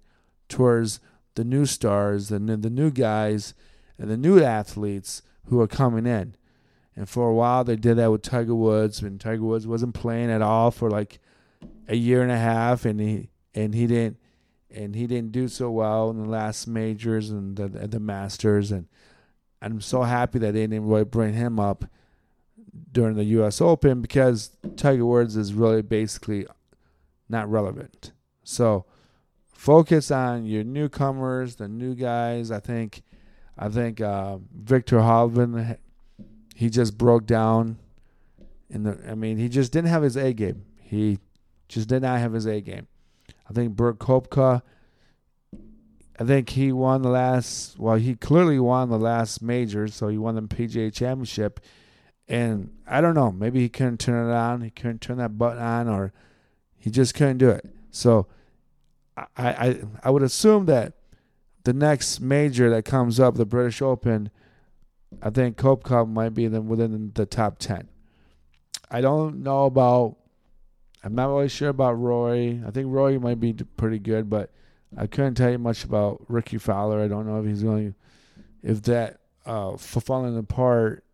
towards 0.48 1.00
the 1.34 1.44
new 1.44 1.66
stars 1.66 2.30
and 2.30 2.48
the 2.48 2.70
new 2.70 2.90
guys 2.90 3.54
and 3.98 4.10
the 4.10 4.16
new 4.16 4.42
athletes 4.42 5.22
who 5.46 5.60
are 5.60 5.66
coming 5.66 6.06
in. 6.06 6.34
And 6.96 7.08
for 7.08 7.28
a 7.28 7.34
while, 7.34 7.64
they 7.64 7.76
did 7.76 7.96
that 7.96 8.10
with 8.10 8.22
Tiger 8.22 8.54
Woods, 8.54 9.00
and 9.00 9.20
Tiger 9.20 9.42
Woods 9.42 9.66
wasn't 9.66 9.94
playing 9.94 10.30
at 10.30 10.42
all 10.42 10.70
for 10.70 10.90
like 10.90 11.18
a 11.88 11.96
year 11.96 12.22
and 12.22 12.32
a 12.32 12.38
half, 12.38 12.84
and 12.84 13.00
he 13.00 13.30
and 13.54 13.74
he 13.74 13.86
didn't 13.86 14.18
and 14.74 14.94
he 14.94 15.06
didn't 15.06 15.32
do 15.32 15.48
so 15.48 15.70
well 15.70 16.10
in 16.10 16.22
the 16.22 16.28
last 16.28 16.66
majors 16.66 17.30
and 17.30 17.56
the, 17.56 17.68
the 17.68 18.00
Masters. 18.00 18.70
And 18.70 18.86
I'm 19.60 19.80
so 19.80 20.02
happy 20.02 20.38
that 20.38 20.52
they 20.52 20.66
didn't 20.66 20.86
really 20.86 21.04
bring 21.04 21.34
him 21.34 21.58
up 21.58 21.84
during 22.92 23.16
the 23.16 23.24
U.S. 23.24 23.60
Open 23.60 24.00
because 24.00 24.56
Tiger 24.76 25.04
Woods 25.04 25.36
is 25.36 25.54
really 25.54 25.82
basically 25.82 26.46
not 27.28 27.50
relevant. 27.50 28.12
So 28.44 28.84
focus 29.52 30.10
on 30.10 30.46
your 30.46 30.64
newcomers, 30.64 31.56
the 31.56 31.68
new 31.68 31.94
guys. 31.94 32.50
I 32.50 32.60
think, 32.60 33.02
I 33.58 33.68
think 33.68 34.00
uh, 34.00 34.38
Viktor 34.54 34.98
Hovland, 34.98 35.78
he 36.54 36.70
just 36.70 36.96
broke 36.96 37.26
down. 37.26 37.78
In 38.68 38.84
the, 38.84 38.98
I 39.08 39.14
mean, 39.14 39.36
he 39.36 39.48
just 39.48 39.72
didn't 39.72 39.88
have 39.88 40.02
his 40.02 40.16
A 40.16 40.32
game. 40.32 40.64
He 40.80 41.18
just 41.68 41.88
did 41.88 42.02
not 42.02 42.20
have 42.20 42.32
his 42.32 42.46
A 42.46 42.60
game. 42.60 42.86
I 43.50 43.52
think 43.52 43.75
Brooks 43.75 44.04
Koepka. 44.04 44.62
I 46.19 46.25
think 46.25 46.50
he 46.50 46.71
won 46.71 47.02
the 47.02 47.09
last. 47.09 47.78
Well, 47.78 47.97
he 47.97 48.14
clearly 48.14 48.61
won 48.61 48.90
the 48.90 48.99
last 48.99 49.42
major, 49.42 49.88
so 49.88 50.09
he 50.09 50.19
won 50.19 50.37
the 50.37 50.42
PGA 50.42 50.92
Championship. 50.92 51.61
And 52.28 52.71
I 52.87 53.00
don't 53.00 53.14
know, 53.14 53.33
maybe 53.33 53.59
he 53.61 53.69
couldn't 53.69 53.99
turn 53.99 54.30
it 54.30 54.33
on. 54.33 54.61
He 54.61 54.71
couldn't 54.71 55.00
turn 55.00 55.19
that 55.19 55.37
button 55.37 55.61
on, 55.61 55.88
or 55.88 56.12
he 56.78 56.90
just 56.90 57.14
couldn't 57.14 57.38
do 57.38 57.49
it. 57.49 57.66
So 57.90 58.28
I 59.16 59.26
I 59.37 59.80
I 60.04 60.11
would 60.11 60.23
assume 60.23 60.66
that 60.66 60.92
the 61.64 61.73
next 61.73 62.21
major 62.21 62.71
that 62.71 62.85
comes 62.85 63.19
up, 63.19 63.35
the 63.35 63.45
British 63.45 63.83
Open, 63.83 64.30
I 65.21 65.30
think 65.30 65.57
Koepka 65.57 66.09
might 66.09 66.35
be 66.35 66.47
within 66.47 67.11
the 67.14 67.26
top 67.26 67.59
ten. 67.59 67.88
I 68.88 69.00
don't 69.00 69.42
know 69.42 69.64
about 69.64 70.16
I'm 71.02 71.14
not 71.14 71.28
really 71.28 71.49
sure 71.49 71.71
about 71.71 71.92
Roy. 71.92 72.61
I 72.66 72.71
think 72.71 72.88
Roy 72.90 73.19
might 73.19 73.40
be 73.40 73.54
pretty 73.54 73.99
good, 73.99 74.28
but 74.28 74.50
I 74.97 75.07
couldn't 75.07 75.35
tell 75.35 75.50
you 75.50 75.59
much 75.59 75.85
about 75.85 76.25
Rickie 76.28 76.59
Fowler. 76.59 77.00
I 77.00 77.09
don't 77.09 77.26
know 77.26 77.40
if 77.40 77.47
he's 77.47 77.62
going, 77.62 77.95
if 78.62 78.83
that 78.83 79.21
uh, 79.47 79.76
falling 79.76 80.37
apart 80.37 81.04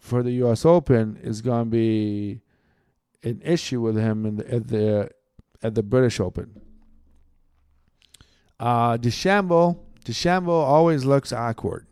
for 0.00 0.22
the 0.22 0.32
U.S. 0.32 0.64
Open 0.64 1.18
is 1.22 1.42
going 1.42 1.64
to 1.64 1.70
be 1.70 2.40
an 3.22 3.40
issue 3.44 3.80
with 3.80 3.96
him 3.96 4.24
in 4.24 4.36
the, 4.36 4.54
at 4.54 4.68
the 4.68 5.10
at 5.62 5.74
the 5.74 5.82
British 5.82 6.20
Open. 6.20 6.60
Uh, 8.60 8.96
DeChambeau, 8.96 9.78
DeChambeau 10.04 10.48
always 10.48 11.04
looks 11.04 11.32
awkward. 11.32 11.86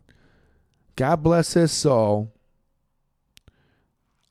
God 0.95 1.17
bless 1.17 1.53
his 1.53 1.71
soul. 1.71 2.33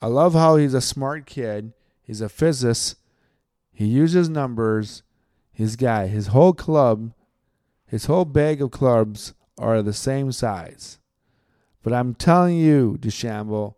I 0.00 0.08
love 0.08 0.34
how 0.34 0.56
he's 0.56 0.74
a 0.74 0.80
smart 0.80 1.26
kid. 1.26 1.72
He's 2.02 2.20
a 2.20 2.28
physicist. 2.28 2.96
He 3.72 3.86
uses 3.86 4.28
numbers. 4.28 5.02
His 5.52 5.76
guy, 5.76 6.06
his 6.06 6.28
whole 6.28 6.52
club, 6.52 7.12
his 7.86 8.06
whole 8.06 8.26
bag 8.26 8.60
of 8.60 8.70
clubs 8.70 9.32
are 9.58 9.80
the 9.80 9.92
same 9.92 10.32
size. 10.32 10.98
But 11.82 11.92
I'm 11.92 12.14
telling 12.14 12.56
you, 12.56 12.98
DeChambeau, 13.00 13.74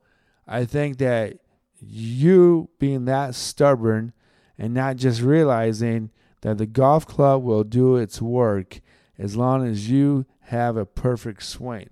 I 0.46 0.64
think 0.64 0.98
that 0.98 1.38
you 1.78 2.70
being 2.78 3.04
that 3.04 3.34
stubborn 3.34 4.12
and 4.56 4.74
not 4.74 4.96
just 4.96 5.20
realizing 5.20 6.10
that 6.40 6.58
the 6.58 6.66
golf 6.66 7.06
club 7.06 7.42
will 7.42 7.64
do 7.64 7.96
its 7.96 8.22
work 8.22 8.80
as 9.18 9.36
long 9.36 9.66
as 9.66 9.90
you 9.90 10.24
have 10.42 10.76
a 10.76 10.86
perfect 10.86 11.42
swing. 11.42 11.90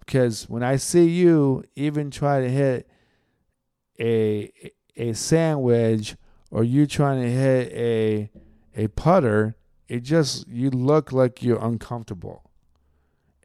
Because 0.00 0.48
when 0.48 0.62
I 0.62 0.76
see 0.76 1.08
you 1.08 1.64
even 1.76 2.10
try 2.10 2.40
to 2.40 2.50
hit 2.50 2.89
a 4.00 4.50
a 4.96 5.12
sand 5.12 5.62
wedge 5.62 6.16
or 6.50 6.64
you 6.64 6.86
trying 6.86 7.22
to 7.22 7.30
hit 7.30 7.72
a 7.72 8.30
a 8.74 8.88
putter, 8.88 9.56
it 9.88 10.00
just 10.00 10.48
you 10.48 10.70
look 10.70 11.12
like 11.12 11.42
you're 11.42 11.64
uncomfortable. 11.64 12.50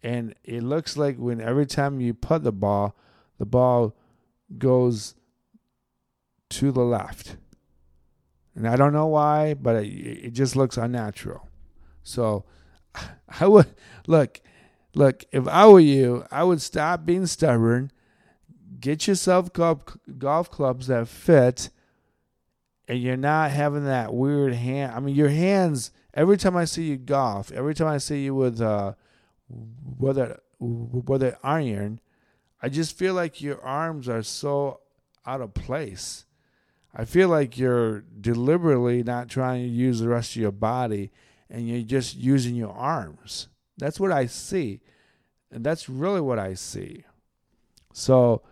And 0.04 0.36
it 0.44 0.62
looks 0.62 0.98
like 0.98 1.18
when 1.18 1.42
every 1.42 1.66
time 1.66 2.00
you 2.00 2.14
put 2.14 2.44
the 2.44 2.52
ball, 2.52 2.96
the 3.40 3.46
ball 3.46 3.96
goes 4.58 5.16
to 6.52 6.72
the 6.72 6.84
left. 6.84 7.38
And 8.54 8.68
I 8.68 8.76
don't 8.76 8.94
know 8.94 9.08
why, 9.08 9.56
but 9.56 9.84
it, 9.84 9.88
it 9.88 10.34
just 10.34 10.56
looks 10.56 10.78
unnatural. 10.78 11.50
So 12.04 12.46
I 13.40 13.48
would 13.48 13.74
look, 14.08 14.42
look, 14.94 15.26
if 15.32 15.48
I 15.48 15.68
were 15.68 15.80
you, 15.80 16.26
I 16.32 16.44
would 16.44 16.62
stop 16.62 17.06
being 17.06 17.26
stubborn 17.26 17.92
get 18.86 19.08
yourself 19.08 19.50
golf 19.52 20.52
clubs 20.52 20.86
that 20.86 21.08
fit 21.08 21.72
and 22.88 23.02
you're 23.02 23.18
not 23.18 23.50
having 23.50 23.86
that 23.86 24.14
weird 24.14 24.54
hand. 24.54 24.94
I 24.94 25.00
mean, 25.00 25.16
your 25.16 25.30
hands. 25.30 25.92
Every 26.14 26.38
time 26.38 26.56
I 26.56 26.66
see 26.66 26.84
you 26.84 26.98
golf, 26.98 27.52
every 27.52 27.74
time 27.74 27.88
I 27.88 27.98
see 27.98 28.24
you 28.24 28.36
with 28.36 28.62
uh, 28.62 28.94
whether 29.50 30.40
whether 30.60 31.36
iron, 31.44 32.00
I 32.62 32.70
just 32.70 32.96
feel 32.96 33.16
like 33.16 33.42
your 33.42 33.60
arms 33.62 34.08
are 34.08 34.22
so 34.22 34.82
out 35.26 35.42
of 35.42 35.56
place. 35.56 36.26
I 36.94 37.06
feel 37.06 37.28
like 37.28 37.58
you're 37.58 38.02
deliberately 38.22 39.02
not 39.02 39.30
trying 39.30 39.64
to 39.64 39.70
use 39.70 40.00
the 40.00 40.08
rest 40.08 40.36
of 40.36 40.42
your 40.44 40.52
body, 40.52 41.12
and 41.50 41.68
you're 41.68 41.82
just 41.82 42.16
using 42.16 42.56
your 42.56 42.72
arms. 42.72 43.50
That's 43.80 44.00
what 44.00 44.12
I 44.12 44.28
see, 44.28 44.80
and 45.52 45.66
that's 45.66 45.90
really 45.90 46.22
what 46.22 46.38
I 46.38 46.54
see. 46.54 47.04
So 47.92 48.44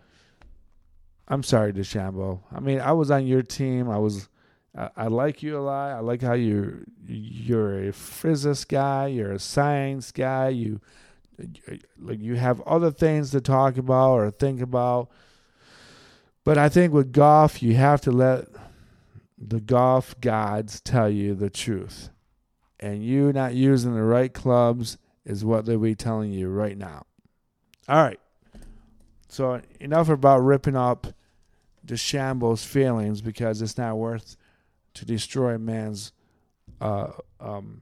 I'm 1.27 1.43
sorry, 1.43 1.73
DeChambeau. 1.73 2.41
I 2.51 2.59
mean, 2.59 2.81
I 2.81 2.91
was 2.91 3.09
on 3.11 3.25
your 3.25 3.41
team. 3.41 3.89
I 3.89 3.97
was, 3.97 4.29
I, 4.77 4.89
I, 4.97 5.07
like 5.07 5.41
you 5.41 5.57
a 5.57 5.61
lot. 5.61 5.91
I 5.91 5.99
like 5.99 6.21
how 6.21 6.33
you 6.33 6.85
you're 7.07 7.87
a 7.87 7.93
physicist 7.93 8.67
guy. 8.69 9.07
You're 9.07 9.31
a 9.31 9.39
science 9.39 10.11
guy. 10.11 10.49
You 10.49 10.81
like 11.99 12.19
you 12.19 12.35
have 12.35 12.61
other 12.61 12.91
things 12.91 13.31
to 13.31 13.41
talk 13.41 13.77
about 13.77 14.13
or 14.15 14.31
think 14.31 14.61
about. 14.61 15.09
But 16.43 16.57
I 16.57 16.69
think 16.69 16.93
with 16.93 17.11
golf, 17.13 17.63
you 17.63 17.75
have 17.75 18.01
to 18.01 18.11
let 18.11 18.47
the 19.37 19.61
golf 19.61 20.19
gods 20.21 20.81
tell 20.81 21.09
you 21.09 21.35
the 21.35 21.49
truth. 21.49 22.09
and 22.79 23.01
you 23.03 23.31
not 23.31 23.55
using 23.55 23.95
the 23.95 24.03
right 24.03 24.33
clubs 24.33 24.97
is 25.25 25.45
what 25.45 25.65
they'll 25.65 25.79
be 25.79 25.95
telling 25.95 26.33
you 26.33 26.49
right 26.49 26.77
now. 26.77 27.05
All 27.87 28.03
right. 28.03 28.19
So 29.33 29.59
enough 29.79 30.09
about 30.09 30.43
ripping 30.43 30.75
up 30.75 31.07
DeChambeau's 31.83 32.63
feelings 32.63 33.19
because 33.19 33.63
it's 33.63 33.79
not 33.79 33.97
worth 33.97 34.37
to 34.93 35.05
destroy 35.05 35.57
man's 35.57 36.11
uh, 36.79 37.07
um, 37.39 37.81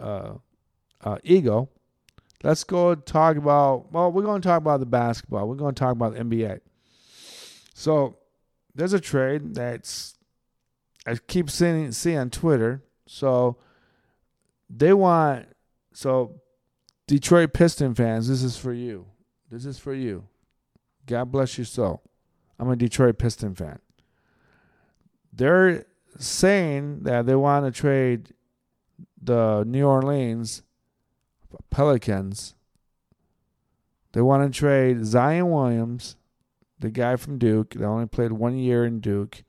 uh, 0.00 0.36
uh, 1.04 1.18
ego. 1.22 1.68
Let's 2.42 2.64
go 2.64 2.94
talk 2.94 3.36
about. 3.36 3.92
Well, 3.92 4.10
we're 4.10 4.22
going 4.22 4.40
to 4.40 4.48
talk 4.48 4.56
about 4.56 4.80
the 4.80 4.86
basketball. 4.86 5.46
We're 5.46 5.56
going 5.56 5.74
to 5.74 5.78
talk 5.78 5.92
about 5.92 6.14
the 6.14 6.20
NBA. 6.20 6.60
So 7.74 8.16
there's 8.74 8.94
a 8.94 9.00
trade 9.00 9.54
that's 9.54 10.14
I 11.06 11.16
keep 11.16 11.50
seeing 11.50 11.92
see 11.92 12.16
on 12.16 12.30
Twitter. 12.30 12.82
So 13.06 13.58
they 14.70 14.94
want 14.94 15.46
so 15.92 16.40
Detroit 17.06 17.52
Piston 17.52 17.94
fans, 17.94 18.28
this 18.28 18.42
is 18.42 18.56
for 18.56 18.72
you. 18.72 19.04
This 19.50 19.66
is 19.66 19.78
for 19.78 19.92
you. 19.92 20.24
God 21.08 21.32
bless 21.32 21.56
your 21.56 21.64
soul. 21.64 22.02
I'm 22.58 22.70
a 22.70 22.76
Detroit 22.76 23.18
Piston 23.18 23.54
fan. 23.54 23.78
They're 25.32 25.86
saying 26.18 27.04
that 27.04 27.26
they 27.26 27.34
want 27.34 27.64
to 27.64 27.80
trade 27.80 28.34
the 29.20 29.64
New 29.66 29.86
Orleans 29.86 30.62
Pelicans. 31.70 32.54
They 34.12 34.20
want 34.20 34.52
to 34.52 34.58
trade 34.58 35.06
Zion 35.06 35.50
Williams, 35.50 36.16
the 36.78 36.90
guy 36.90 37.16
from 37.16 37.38
Duke 37.38 37.70
that 37.74 37.84
only 37.84 38.06
played 38.06 38.32
one 38.32 38.58
year 38.58 38.84
in 38.84 39.00
Duke. 39.00 39.44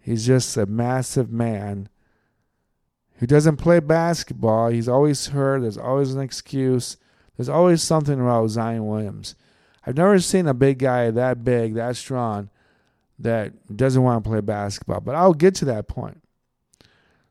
He's 0.00 0.26
just 0.26 0.56
a 0.56 0.66
massive 0.66 1.30
man 1.30 1.88
who 3.16 3.26
doesn't 3.26 3.56
play 3.56 3.78
basketball. 3.80 4.68
He's 4.68 4.88
always 4.88 5.28
hurt. 5.28 5.62
There's 5.62 5.78
always 5.78 6.12
an 6.14 6.20
excuse. 6.20 6.96
There's 7.36 7.48
always 7.48 7.82
something 7.82 8.20
about 8.20 8.48
Zion 8.48 8.86
Williams. 8.86 9.36
I've 9.86 9.96
never 9.96 10.18
seen 10.18 10.48
a 10.48 10.54
big 10.54 10.78
guy 10.78 11.10
that 11.10 11.44
big, 11.44 11.74
that 11.74 11.96
strong, 11.96 12.50
that 13.18 13.76
doesn't 13.76 14.02
want 14.02 14.24
to 14.24 14.28
play 14.28 14.40
basketball. 14.40 15.00
But 15.00 15.14
I'll 15.14 15.34
get 15.34 15.54
to 15.56 15.64
that 15.66 15.88
point. 15.88 16.22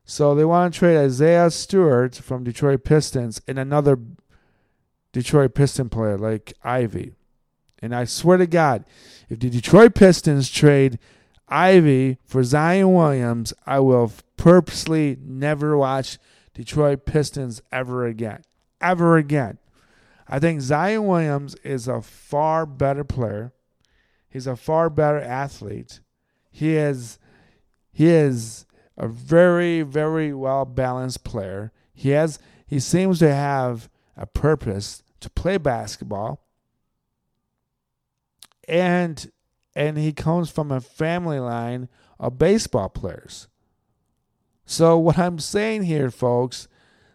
So 0.04 0.34
they 0.34 0.44
want 0.44 0.72
to 0.72 0.78
trade 0.78 0.96
Isaiah 0.96 1.50
Stewart 1.50 2.14
from 2.14 2.44
Detroit 2.44 2.84
Pistons 2.84 3.42
and 3.46 3.58
another 3.58 3.98
Detroit 5.12 5.54
Piston 5.54 5.88
player 5.88 6.16
like 6.16 6.54
Ivey. 6.62 7.12
And 7.82 7.94
I 7.94 8.04
swear 8.04 8.38
to 8.38 8.46
God, 8.46 8.84
if 9.28 9.40
the 9.40 9.50
Detroit 9.50 9.94
Pistons 9.94 10.48
trade 10.48 10.98
Ivey 11.48 12.18
for 12.24 12.42
Zion 12.42 12.94
Williams, 12.94 13.52
I 13.66 13.80
will 13.80 14.12
purposely 14.36 15.18
never 15.20 15.76
watch 15.76 16.18
Detroit 16.54 17.04
Pistons 17.04 17.60
ever 17.70 18.06
again. 18.06 18.42
Ever 18.80 19.16
again. 19.16 19.58
I 20.28 20.38
think 20.38 20.60
Zion 20.60 21.06
Williams 21.06 21.54
is 21.56 21.86
a 21.86 22.02
far 22.02 22.66
better 22.66 23.04
player. 23.04 23.52
He's 24.28 24.46
a 24.46 24.56
far 24.56 24.90
better 24.90 25.20
athlete. 25.20 26.00
He 26.50 26.74
is 26.76 27.18
he 27.92 28.08
is 28.08 28.66
a 28.96 29.08
very 29.08 29.82
very 29.82 30.32
well 30.34 30.64
balanced 30.64 31.24
player. 31.24 31.72
He 31.94 32.10
has 32.10 32.38
he 32.66 32.80
seems 32.80 33.18
to 33.20 33.32
have 33.32 33.88
a 34.16 34.26
purpose 34.26 35.02
to 35.20 35.30
play 35.30 35.58
basketball. 35.58 36.40
And 38.68 39.30
and 39.74 39.96
he 39.96 40.12
comes 40.12 40.50
from 40.50 40.72
a 40.72 40.80
family 40.80 41.38
line 41.38 41.88
of 42.18 42.38
baseball 42.38 42.88
players. 42.88 43.46
So 44.64 44.98
what 44.98 45.18
I'm 45.18 45.38
saying 45.38 45.84
here 45.84 46.10
folks, 46.10 46.66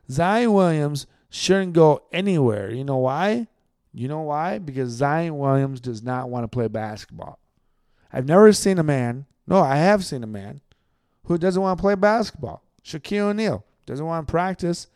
Zion 0.10 0.53
Williams 0.53 1.08
shouldn't 1.32 1.74
go 1.74 2.04
anywhere. 2.12 2.70
You 2.70 2.84
know 2.84 2.98
why? 2.98 3.48
You 3.94 4.08
know 4.08 4.22
why? 4.22 4.60
Because 4.60 4.92
Zion 4.92 5.38
Williams 5.40 5.80
does 5.80 6.04
not 6.04 6.30
want 6.30 6.44
to 6.44 6.48
play 6.48 6.68
basketball. 6.68 7.40
I've 8.13 8.28
never 8.28 8.54
seen 8.54 8.78
a 8.78 8.84
man, 8.84 9.26
no, 9.48 9.62
I 9.62 9.78
have 9.78 10.06
seen 10.06 10.24
a 10.24 10.28
man 10.28 10.62
who 11.26 11.38
doesn't 11.38 11.62
want 11.62 11.80
to 11.80 11.82
play 11.82 11.96
basketball. 11.96 12.62
Shaquille 12.84 13.30
O'Neal 13.30 13.65
doesn't 13.86 14.06
want 14.06 14.28
to 14.28 14.32
practice. 14.32 14.88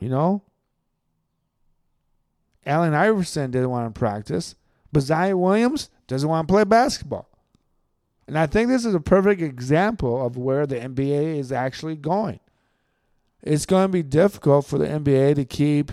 You 0.00 0.08
know? 0.08 0.42
Allen 2.64 2.94
Iverson 2.94 3.50
didn't 3.50 3.70
want 3.70 3.94
to 3.94 3.98
practice. 3.98 4.54
But 4.92 5.02
Zion 5.02 5.38
Williams 5.38 5.90
doesn't 6.06 6.28
want 6.28 6.48
to 6.48 6.52
play 6.52 6.64
basketball. 6.64 7.28
And 8.26 8.38
I 8.38 8.46
think 8.46 8.68
this 8.68 8.84
is 8.84 8.94
a 8.94 9.00
perfect 9.00 9.42
example 9.42 10.24
of 10.24 10.36
where 10.36 10.66
the 10.66 10.76
NBA 10.76 11.38
is 11.38 11.52
actually 11.52 11.96
going 11.96 12.40
it's 13.42 13.66
going 13.66 13.84
to 13.84 13.92
be 13.92 14.02
difficult 14.02 14.66
for 14.66 14.78
the 14.78 14.86
NBA 14.86 15.34
to 15.36 15.44
keep 15.44 15.92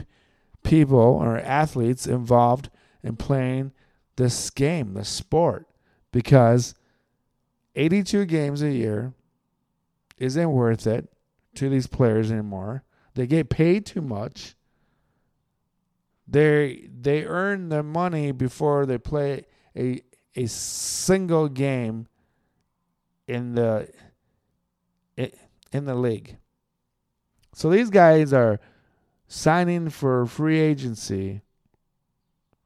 people 0.64 1.00
or 1.00 1.38
athletes 1.38 2.06
involved 2.06 2.70
in 3.04 3.16
playing 3.16 3.72
this 4.18 4.50
game, 4.50 4.94
this 4.94 5.10
sport, 5.10 5.68
because 6.12 6.74
82 7.76 8.26
games 8.26 8.62
a 8.62 8.72
year 8.72 9.14
isn't 10.18 10.52
worth 10.52 10.88
it 10.88 11.08
to 11.56 11.70
these 11.70 11.88
players 11.88 12.32
anymore. 12.32 12.84
They 13.14 13.28
get 13.28 13.50
paid 13.50 13.86
too 13.86 14.02
much. 14.02 14.56
They 16.28 16.90
they 17.00 17.24
earn 17.24 17.70
their 17.70 17.84
money 17.84 18.32
before 18.32 18.86
they 18.86 18.98
play 18.98 19.46
a 19.76 20.02
a 20.36 20.48
single 20.48 21.48
game 21.48 22.08
in 23.28 23.56
the 23.56 23.90
in 25.72 25.86
the 25.86 25.96
league. 25.96 26.38
So 27.58 27.72
these 27.72 27.90
guys 27.90 28.34
are 28.34 28.60
signing 29.28 29.90
for 29.90 30.28
free 30.28 30.60
agency 30.60 31.42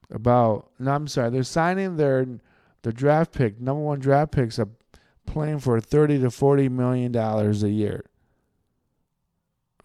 about 0.10 0.70
no 0.80 0.92
I'm 0.92 1.08
sorry, 1.08 1.30
they're 1.30 1.44
signing 1.44 1.96
their 1.96 2.28
their 2.82 2.92
draft 2.92 3.32
pick, 3.32 3.62
number 3.62 3.82
one 3.82 4.02
draft 4.02 4.34
picks 4.34 4.60
up 4.60 4.68
playing 5.26 5.60
for 5.60 5.80
30 5.80 6.20
to 6.20 6.30
40 6.30 6.68
million 6.68 7.14
dollars 7.14 7.64
a 7.64 7.70
year. 7.70 8.04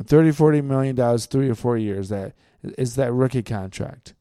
30 0.03 0.33
40 0.33 0.61
million 0.62 0.97
dollars 0.97 1.27
3 1.27 1.51
or 1.51 1.55
4 1.55 1.77
years 1.77 2.09
that 2.09 2.35
is 2.77 2.97
that 2.97 3.12
rookie 3.12 3.45
contract. 3.45 4.12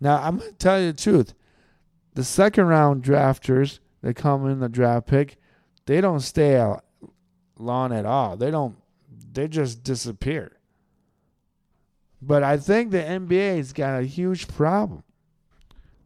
Now, 0.00 0.22
I'm 0.22 0.38
going 0.38 0.52
to 0.52 0.56
tell 0.56 0.80
you 0.80 0.92
the 0.92 1.02
truth. 1.02 1.34
The 2.14 2.24
second 2.24 2.64
round 2.64 3.04
drafters 3.04 3.80
that 4.00 4.14
come 4.14 4.48
in 4.48 4.60
the 4.60 4.70
draft 4.70 5.06
pick, 5.06 5.36
they 5.84 6.00
don't 6.00 6.20
stay 6.20 6.64
long 7.58 7.92
at 7.92 8.06
all. 8.06 8.38
They 8.38 8.50
don't 8.50 8.81
they 9.32 9.48
just 9.48 9.82
disappear. 9.82 10.58
But 12.20 12.42
I 12.42 12.56
think 12.56 12.90
the 12.90 12.98
NBA's 12.98 13.72
got 13.72 14.00
a 14.00 14.06
huge 14.06 14.46
problem. 14.46 15.02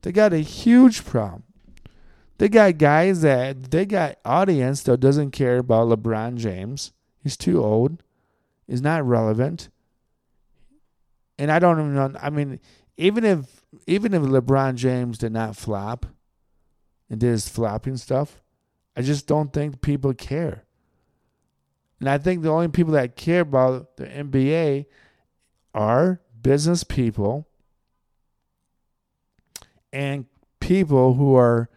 They 0.02 0.12
got 0.12 0.32
a 0.32 0.38
huge 0.38 1.04
problem. 1.04 1.42
They 2.38 2.48
got 2.48 2.78
guys 2.78 3.22
that 3.22 3.70
they 3.70 3.86
got 3.86 4.18
audience 4.24 4.82
that 4.84 5.00
doesn't 5.00 5.30
care 5.30 5.58
about 5.58 5.88
LeBron 5.88 6.36
James. 6.36 6.92
He's 7.22 7.36
too 7.36 7.62
old. 7.62 8.02
He's 8.66 8.82
not 8.82 9.06
relevant. 9.06 9.68
And 11.38 11.50
I 11.50 11.58
don't 11.58 11.78
even 11.78 11.94
know. 11.94 12.12
I 12.20 12.30
mean, 12.30 12.60
even 12.96 13.24
if 13.24 13.64
even 13.86 14.14
if 14.14 14.22
LeBron 14.22 14.76
James 14.76 15.18
did 15.18 15.32
not 15.32 15.56
flop 15.56 16.06
and 17.10 17.20
did 17.20 17.30
his 17.30 17.48
flopping 17.48 17.96
stuff, 17.96 18.42
I 18.96 19.02
just 19.02 19.26
don't 19.26 19.52
think 19.52 19.80
people 19.80 20.14
care. 20.14 20.65
And 22.00 22.09
I 22.09 22.18
think 22.18 22.42
the 22.42 22.50
only 22.50 22.68
people 22.68 22.92
that 22.92 23.16
care 23.16 23.40
about 23.40 23.96
the 23.96 24.06
NBA 24.06 24.87
are 25.74 26.20
business 26.42 26.85
people 26.85 27.48
and 29.92 30.26
people 30.61 31.14
who 31.14 31.35
are 31.37 31.68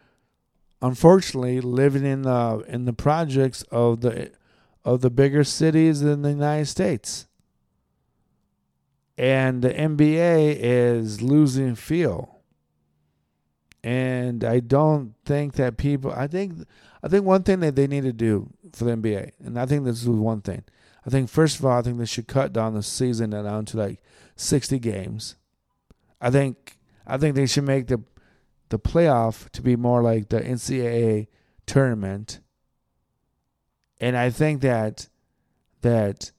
unfortunately 0.81 1.61
living 1.61 2.05
in 2.05 2.23
the 2.23 2.63
in 2.67 2.85
the 2.85 2.93
projects 2.93 3.63
of 3.63 4.01
the 4.01 4.31
of 4.83 5.01
the 5.01 5.09
bigger 5.09 5.43
cities 5.43 6.01
in 6.01 6.21
the 6.21 6.29
United 6.29 6.65
States. 6.65 7.27
And 9.17 9.61
the 9.61 9.73
NBA 9.73 10.57
is 10.59 11.21
losing 11.21 11.75
feel. 11.75 12.39
And 13.83 14.43
I 14.43 14.59
don't 14.59 15.13
think 15.25 15.53
that 15.53 15.77
people 15.77 16.11
I 16.11 16.27
think 16.27 16.53
I 17.03 17.07
think 17.07 17.25
one 17.25 17.43
thing 17.43 17.59
that 17.61 17.75
they 17.75 17.87
need 17.87 18.03
to 18.03 18.13
do 18.13 18.51
for 18.73 18.85
the 18.85 18.91
NBA, 18.91 19.31
and 19.39 19.59
I 19.59 19.65
think 19.65 19.85
this 19.85 20.01
is 20.01 20.09
one 20.09 20.41
thing. 20.41 20.63
I 21.05 21.09
think 21.09 21.29
first 21.29 21.59
of 21.59 21.65
all, 21.65 21.77
I 21.77 21.81
think 21.81 21.97
they 21.97 22.05
should 22.05 22.27
cut 22.27 22.53
down 22.53 22.73
the 22.73 22.83
season 22.83 23.31
down 23.31 23.65
to 23.65 23.77
like 23.77 24.01
sixty 24.35 24.79
games. 24.79 25.35
I 26.21 26.29
think 26.29 26.77
I 27.07 27.17
think 27.17 27.35
they 27.35 27.45
should 27.45 27.63
make 27.63 27.87
the 27.87 28.03
the 28.69 28.79
playoff 28.79 29.49
to 29.51 29.61
be 29.61 29.75
more 29.75 30.01
like 30.01 30.29
the 30.29 30.41
NCAA 30.41 31.27
tournament. 31.65 32.39
And 33.99 34.15
I 34.15 34.29
think 34.29 34.61
that 34.61 35.07
that 35.81 36.31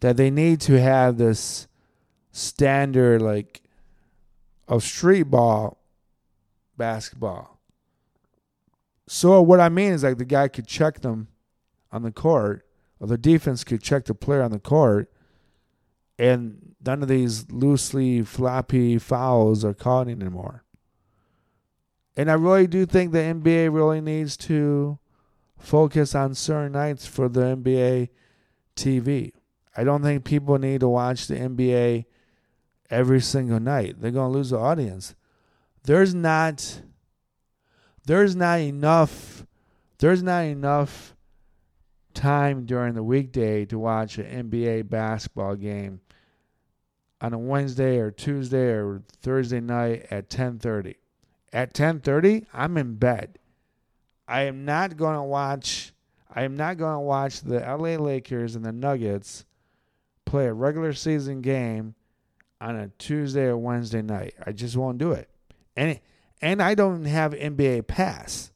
that 0.00 0.16
they 0.16 0.30
need 0.30 0.60
to 0.62 0.80
have 0.80 1.16
this 1.16 1.66
standard 2.32 3.22
like 3.22 3.62
of 4.68 4.82
street 4.82 5.24
ball 5.24 5.78
basketball 6.76 7.53
so 9.06 9.40
what 9.42 9.60
I 9.60 9.68
mean 9.68 9.92
is 9.92 10.02
like 10.02 10.18
the 10.18 10.24
guy 10.24 10.48
could 10.48 10.66
check 10.66 11.00
them 11.00 11.28
on 11.92 12.02
the 12.02 12.12
court 12.12 12.66
or 13.00 13.06
the 13.06 13.18
defense 13.18 13.64
could 13.64 13.82
check 13.82 14.04
the 14.06 14.14
player 14.14 14.42
on 14.42 14.50
the 14.50 14.58
court, 14.58 15.10
and 16.18 16.74
none 16.84 17.02
of 17.02 17.08
these 17.08 17.50
loosely 17.50 18.22
floppy 18.22 18.98
fouls 18.98 19.64
are 19.64 19.74
caught 19.74 20.08
anymore. 20.08 20.64
And 22.16 22.30
I 22.30 22.34
really 22.34 22.66
do 22.66 22.86
think 22.86 23.12
the 23.12 23.18
NBA 23.18 23.74
really 23.74 24.00
needs 24.00 24.36
to 24.38 24.98
focus 25.58 26.14
on 26.14 26.34
certain 26.34 26.72
nights 26.72 27.06
for 27.06 27.28
the 27.28 27.56
NBA 27.56 28.10
TV. 28.76 29.32
I 29.76 29.82
don't 29.82 30.02
think 30.02 30.24
people 30.24 30.58
need 30.58 30.80
to 30.80 30.88
watch 30.88 31.26
the 31.26 31.34
NBA 31.34 32.04
every 32.90 33.20
single 33.20 33.58
night. 33.58 34.00
They're 34.00 34.12
going 34.12 34.30
to 34.32 34.38
lose 34.38 34.50
the 34.50 34.58
audience. 34.58 35.14
There's 35.82 36.14
not 36.14 36.82
there's 38.06 38.36
not 38.36 38.60
enough 38.60 39.46
there's 39.98 40.22
not 40.22 40.44
enough 40.44 41.14
time 42.12 42.66
during 42.66 42.94
the 42.94 43.02
weekday 43.02 43.64
to 43.66 43.78
watch 43.78 44.18
an 44.18 44.50
NBA 44.50 44.88
basketball 44.88 45.54
game 45.56 46.00
on 47.20 47.32
a 47.32 47.38
Wednesday 47.38 47.98
or 47.98 48.10
Tuesday 48.10 48.72
or 48.72 49.02
Thursday 49.22 49.60
night 49.60 50.06
at 50.10 50.28
10:30. 50.28 50.96
At 51.52 51.72
10:30, 51.72 52.46
I'm 52.52 52.76
in 52.76 52.96
bed. 52.96 53.38
I 54.26 54.42
am 54.42 54.64
not 54.64 54.96
going 54.96 55.16
to 55.16 55.22
watch 55.22 55.92
I 56.34 56.42
am 56.42 56.56
not 56.56 56.78
going 56.78 56.94
to 56.94 57.00
watch 57.00 57.40
the 57.42 57.60
LA 57.60 57.96
Lakers 57.96 58.56
and 58.56 58.64
the 58.64 58.72
Nuggets 58.72 59.44
play 60.24 60.46
a 60.46 60.52
regular 60.52 60.92
season 60.92 61.40
game 61.42 61.94
on 62.60 62.76
a 62.76 62.88
Tuesday 62.98 63.44
or 63.44 63.56
Wednesday 63.56 64.02
night. 64.02 64.34
I 64.44 64.50
just 64.50 64.76
won't 64.76 64.98
do 64.98 65.12
it. 65.12 65.28
And 65.76 66.00
and 66.44 66.62
I 66.62 66.74
don't 66.74 67.06
have 67.06 67.32
NBA 67.32 67.86
Pass. 67.86 68.52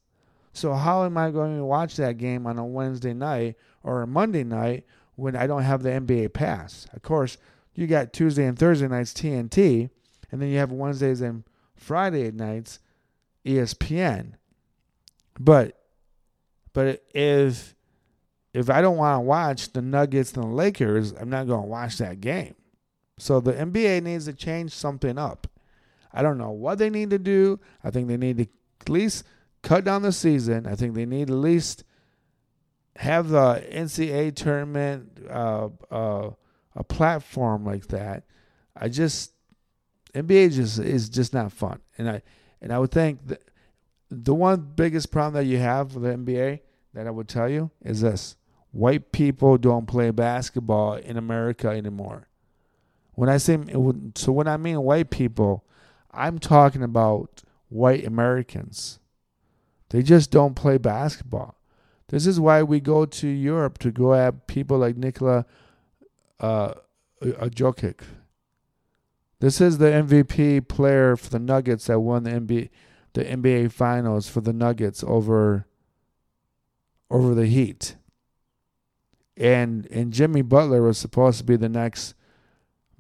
So 0.53 0.75
how 0.75 1.05
am 1.05 1.17
I 1.17 1.31
going 1.31 1.57
to 1.57 1.65
watch 1.65 1.97
that 1.97 2.19
game 2.19 2.47
on 2.47 2.59
a 2.59 2.67
Wednesday 2.67 3.15
night 3.15 3.57
or 3.83 4.03
a 4.03 4.07
Monday 4.07 4.45
night 4.45 4.85
when 5.17 5.35
I 5.35 5.47
don't 5.47 5.63
have 5.63 5.83
the 5.83 5.89
NBA 5.89 6.35
Pass? 6.35 6.87
Of 6.93 7.01
course, 7.01 7.39
you 7.75 7.87
got 7.87 8.13
Tuesday 8.13 8.45
and 8.45 8.59
Thursday 8.59 8.89
nights 8.89 9.15
TNT, 9.15 9.89
and 10.31 10.43
then 10.43 10.51
you 10.51 10.59
have 10.59 10.71
Wednesdays 10.71 11.23
and 11.23 11.45
Friday 11.77 12.31
nights 12.31 12.81
ESPN. 13.47 14.35
But 15.41 15.81
but 16.75 17.03
if 17.15 17.75
if 18.53 18.69
I 18.69 18.83
don't 18.83 18.99
want 18.99 19.17
to 19.17 19.21
watch 19.21 19.73
the 19.73 19.81
Nuggets 19.81 20.35
and 20.35 20.45
the 20.45 20.49
Lakers, 20.49 21.13
I'm 21.13 21.31
not 21.31 21.47
going 21.47 21.63
to 21.63 21.69
watch 21.69 21.97
that 21.99 22.21
game. 22.21 22.55
So 23.19 23.41
the 23.41 23.55
NBA 23.55 24.03
needs 24.03 24.27
to 24.27 24.35
change 24.35 24.73
something 24.73 25.17
up. 25.17 25.47
I 26.13 26.23
don't 26.23 26.39
know 26.39 26.51
what 26.51 26.79
they 26.79 26.91
need 26.91 27.11
to 27.11 27.19
do. 27.19 27.61
I 27.83 27.91
think 27.91 28.09
they 28.09 28.17
need 28.17 28.39
to 28.39 28.47
at 28.81 28.89
least 28.89 29.25
cut 29.63 29.85
down 29.85 30.03
the 30.03 30.13
season. 30.13 30.67
I 30.67 30.75
think 30.75 30.95
they 30.95 31.07
need 31.07 31.31
at 31.31 31.37
least 31.37 31.85
have 32.97 33.29
the 33.29 33.65
NCAA 33.71 34.35
tournament, 34.35 35.21
uh, 35.31 35.69
uh, 35.91 36.31
a 36.75 36.85
platform 36.85 37.65
like 37.65 37.89
that. 37.89 38.25
I 38.77 38.89
just 38.89 39.33
NBA 40.15 40.55
just 40.55 40.79
is 40.79 41.09
just 41.09 41.35
not 41.35 41.53
fun, 41.53 41.81
and 41.97 42.09
I 42.09 42.23
and 42.61 42.73
I 42.73 42.79
would 42.79 42.91
think 42.91 43.27
that 43.27 43.43
the 44.11 44.35
one 44.35 44.73
biggest 44.75 45.11
problem 45.11 45.35
that 45.35 45.49
you 45.49 45.59
have 45.59 45.95
with 45.95 46.05
the 46.05 46.17
NBA 46.17 46.61
that 46.95 47.07
I 47.07 47.11
would 47.11 47.29
tell 47.29 47.49
you 47.49 47.71
is 47.85 48.01
this: 48.01 48.37
white 48.71 49.13
people 49.13 49.59
don't 49.59 49.87
play 49.87 50.11
basketball 50.11 50.95
in 50.95 51.17
America 51.17 51.69
anymore. 51.69 52.29
When 53.13 53.29
I 53.29 53.37
say 53.37 53.59
so, 54.17 54.33
when 54.33 54.49
I 54.49 54.57
mean 54.57 54.81
white 54.83 55.11
people, 55.11 55.65
I'm 56.19 56.39
talking 56.39 56.83
about 56.83 57.43
white 57.69 58.05
Americans. 58.05 58.99
They 59.91 60.03
just 60.03 60.31
don't 60.31 60.55
play 60.55 60.79
basketball. 60.79 61.57
This 62.09 62.27
is 62.27 62.41
why 62.41 62.63
we 62.63 62.81
go 62.81 63.07
to 63.07 63.29
Europe 63.29 63.79
to 63.79 63.91
go 63.91 64.15
at 64.15 64.47
people 64.47 64.79
like 64.79 64.97
Nikola 64.97 65.47
uh, 66.41 66.75
Jokic. 67.23 68.01
This 69.41 69.61
is 69.61 69.79
the 69.79 69.87
MVP 69.87 70.69
player 70.69 71.17
for 71.17 71.31
the 71.31 71.39
Nuggets 71.39 71.87
that 71.87 72.01
won 72.01 72.25
the 72.25 72.31
NBA 72.31 72.71
the 73.15 73.25
NBA 73.25 73.73
Finals 73.73 74.29
for 74.29 74.41
the 74.41 74.53
Nuggets 74.53 75.03
over 75.07 75.67
over 77.11 77.35
the 77.35 77.47
Heat. 77.47 77.97
And 79.37 79.87
and 79.91 80.13
Jimmy 80.13 80.43
Butler 80.43 80.83
was 80.83 80.99
supposed 80.99 81.39
to 81.39 81.45
be 81.45 81.57
the 81.57 81.69
next 81.69 82.15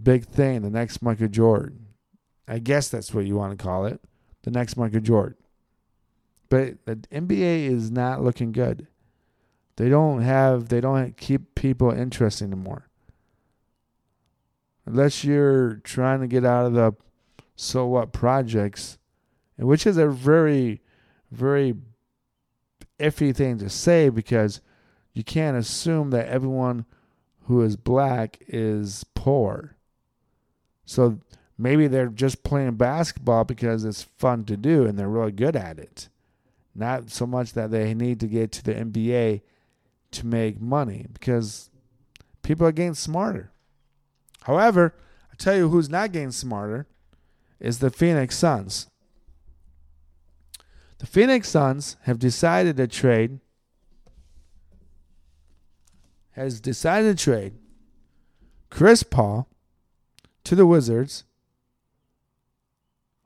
big 0.00 0.24
thing, 0.24 0.62
the 0.62 0.70
next 0.70 1.02
Michael 1.02 1.28
Jordan. 1.28 1.87
I 2.48 2.58
guess 2.58 2.88
that's 2.88 3.12
what 3.12 3.26
you 3.26 3.36
want 3.36 3.56
to 3.56 3.62
call 3.62 3.84
it, 3.84 4.00
the 4.42 4.50
next 4.50 4.76
Michael 4.76 5.00
Jordan. 5.00 5.36
But 6.48 6.84
the 6.86 6.96
NBA 6.96 7.66
is 7.66 7.90
not 7.90 8.24
looking 8.24 8.52
good. 8.52 8.86
They 9.76 9.88
don't 9.88 10.22
have 10.22 10.70
they 10.70 10.80
don't 10.80 11.16
keep 11.16 11.54
people 11.54 11.90
interested 11.90 12.44
anymore. 12.46 12.88
Unless 14.86 15.22
you're 15.22 15.74
trying 15.84 16.20
to 16.20 16.26
get 16.26 16.44
out 16.44 16.66
of 16.66 16.72
the 16.72 16.94
so 17.54 17.86
what 17.86 18.12
projects, 18.12 18.98
which 19.56 19.86
is 19.86 19.98
a 19.98 20.08
very, 20.08 20.80
very 21.30 21.74
iffy 22.98 23.34
thing 23.34 23.58
to 23.58 23.68
say 23.68 24.08
because 24.08 24.60
you 25.12 25.22
can't 25.22 25.56
assume 25.56 26.10
that 26.10 26.28
everyone 26.28 26.86
who 27.46 27.62
is 27.62 27.76
black 27.76 28.38
is 28.46 29.04
poor. 29.14 29.76
So 30.84 31.18
maybe 31.58 31.88
they're 31.88 32.08
just 32.08 32.44
playing 32.44 32.76
basketball 32.76 33.44
because 33.44 33.84
it's 33.84 34.02
fun 34.02 34.44
to 34.44 34.56
do 34.56 34.86
and 34.86 34.98
they're 34.98 35.08
really 35.08 35.32
good 35.32 35.56
at 35.56 35.78
it. 35.78 36.08
Not 36.74 37.10
so 37.10 37.26
much 37.26 37.52
that 37.54 37.70
they 37.70 37.92
need 37.92 38.20
to 38.20 38.28
get 38.28 38.52
to 38.52 38.64
the 38.64 38.74
NBA 38.74 39.42
to 40.12 40.26
make 40.26 40.60
money 40.60 41.06
because 41.12 41.68
people 42.42 42.66
are 42.66 42.72
getting 42.72 42.94
smarter. 42.94 43.50
However, 44.42 44.94
I 45.32 45.34
tell 45.36 45.56
you 45.56 45.68
who's 45.68 45.90
not 45.90 46.12
getting 46.12 46.30
smarter 46.30 46.86
is 47.58 47.80
the 47.80 47.90
Phoenix 47.90 48.38
Suns. 48.38 48.88
The 50.98 51.06
Phoenix 51.06 51.48
Suns 51.48 51.96
have 52.02 52.18
decided 52.18 52.76
to 52.76 52.86
trade 52.86 53.40
has 56.32 56.60
decided 56.60 57.18
to 57.18 57.24
trade 57.24 57.54
Chris 58.70 59.02
Paul 59.02 59.48
to 60.44 60.54
the 60.54 60.66
Wizards. 60.66 61.24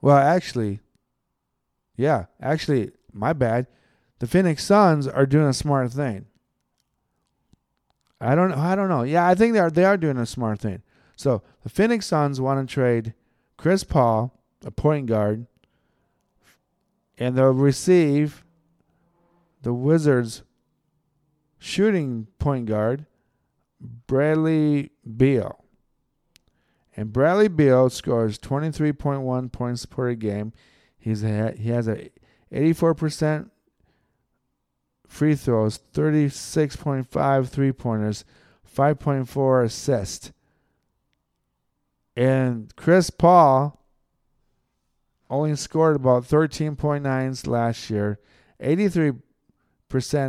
Well, 0.03 0.17
actually, 0.17 0.81
yeah, 1.97 2.27
actually, 2.41 2.91
my 3.13 3.33
bad. 3.33 3.69
The 4.19 4.27
Phoenix 4.27 4.65
Suns 4.65 5.09
are 5.09 5.27
doing 5.27 5.47
a 5.47 5.55
smart 5.55 5.93
thing. 5.93 6.27
I 8.21 8.35
don't 8.35 8.51
know. 8.51 8.59
I 8.59 8.75
don't 8.75 8.89
know. 8.89 9.05
Yeah, 9.05 9.27
I 9.27 9.35
think 9.35 9.55
they 9.55 9.61
are. 9.61 9.71
They 9.71 9.85
are 9.85 9.97
doing 9.97 10.19
a 10.19 10.27
smart 10.27 10.61
thing. 10.61 10.83
So 11.17 11.43
the 11.63 11.69
Phoenix 11.69 12.07
Suns 12.07 12.41
want 12.41 12.69
to 12.69 12.73
trade 12.73 13.15
Chris 13.57 13.85
Paul, 13.85 14.39
a 14.65 14.71
point 14.71 15.07
guard, 15.07 15.47
and 17.17 17.37
they'll 17.37 17.53
receive 17.53 18.45
the 19.63 19.73
Wizards 19.73 20.43
shooting 21.59 22.27
point 22.41 22.67
guard, 22.67 23.07
Bradley 23.81 24.91
Beal. 25.17 25.62
And 26.97 27.13
Bradley 27.13 27.49
Beal 27.49 27.89
scores 27.91 28.39
23.1 28.39 29.51
points 29.51 29.87
per 29.87 30.15
game. 30.15 30.53
He's 30.99 31.25
a, 31.25 31.53
he 31.53 31.71
has 31.71 31.89
a 31.89 32.11
84% 32.53 33.51
free 35.09 35.35
throws, 35.35 35.81
36.5 35.95 37.49
three 37.49 37.73
pointers, 37.73 38.25
5.4 38.77 39.65
assists. 39.65 40.33
And 42.17 42.75
Chris 42.77 43.11
Paul 43.11 43.79
only 45.31 45.57
scored 45.57 45.97
about 45.97 46.25
13.9 46.25 47.47
last 47.47 47.89
year, 47.89 48.19
83% 48.63 49.21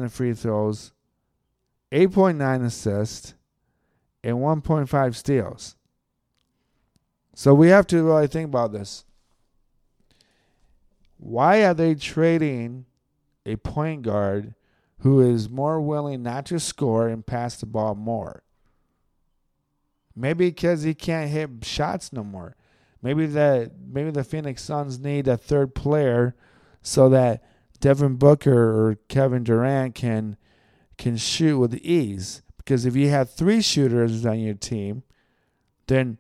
of 0.04 0.14
free 0.14 0.34
throws, 0.34 0.94
8.9 1.92 2.66
assists, 2.66 3.34
and 4.24 4.38
1.5 4.38 5.16
steals. 5.16 5.76
So 7.36 7.54
we 7.54 7.70
have 7.70 7.88
to 7.88 8.04
really 8.04 8.28
think 8.28 8.46
about 8.46 8.72
this. 8.74 9.06
Why 11.18 11.64
are 11.64 11.74
they 11.74 11.96
trading 11.96 12.86
a 13.46 13.56
point 13.56 14.04
guard 14.04 14.56
who 15.00 15.20
is 15.22 15.50
more 15.50 15.82
willing 15.82 16.24
not 16.24 16.46
to 16.48 16.60
score 16.60 17.08
and 17.08 17.26
pass 17.26 17.60
the 17.60 17.66
ball 17.66 17.96
more? 17.96 18.44
Maybe 20.16 20.50
because 20.50 20.84
he 20.84 20.94
can't 20.94 21.32
hit 21.32 21.50
shots 21.64 22.14
no 22.14 22.24
more. 22.24 22.56
Maybe 23.02 23.26
that 23.26 23.72
maybe 23.86 24.12
the 24.12 24.24
Phoenix 24.24 24.62
Suns 24.64 25.00
need 25.00 25.28
a 25.28 25.36
third 25.38 25.76
player 25.76 26.36
so 26.82 27.10
that 27.10 27.44
Devin 27.80 28.16
Booker 28.16 28.90
or 28.90 28.98
Kevin 29.08 29.44
Durant 29.44 29.96
can 29.96 30.38
can 30.98 31.18
shoot 31.18 31.58
with 31.58 31.76
ease. 31.76 32.42
Because 32.58 32.86
if 32.86 32.96
you 32.96 33.10
have 33.10 33.30
three 33.30 33.62
shooters 33.62 34.26
on 34.26 34.40
your 34.40 34.54
team, 34.54 35.04
then 35.88 36.18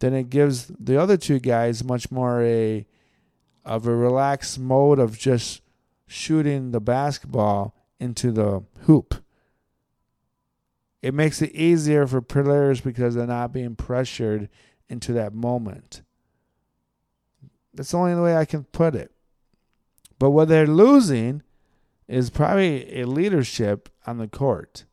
then 0.00 0.14
it 0.14 0.30
gives 0.30 0.66
the 0.66 1.00
other 1.00 1.16
two 1.16 1.38
guys 1.38 1.84
much 1.84 2.10
more 2.10 2.42
a 2.42 2.86
of 3.64 3.86
a 3.86 3.94
relaxed 3.94 4.58
mode 4.58 4.98
of 4.98 5.18
just 5.18 5.62
shooting 6.06 6.72
the 6.72 6.80
basketball 6.80 7.74
into 8.00 8.32
the 8.32 8.64
hoop. 8.80 9.22
it 11.02 11.14
makes 11.14 11.40
it 11.40 11.52
easier 11.52 12.06
for 12.06 12.20
players 12.20 12.80
because 12.80 13.14
they're 13.14 13.26
not 13.26 13.52
being 13.52 13.76
pressured 13.76 14.48
into 14.88 15.12
that 15.12 15.32
moment. 15.32 16.02
That's 17.72 17.92
the 17.92 17.98
only 17.98 18.20
way 18.20 18.36
I 18.36 18.44
can 18.44 18.64
put 18.64 18.94
it. 18.94 19.12
But 20.18 20.30
what 20.30 20.48
they're 20.48 20.66
losing 20.66 21.42
is 22.08 22.28
probably 22.28 23.00
a 23.00 23.06
leadership 23.06 23.88
on 24.06 24.18
the 24.18 24.28
court. 24.28 24.84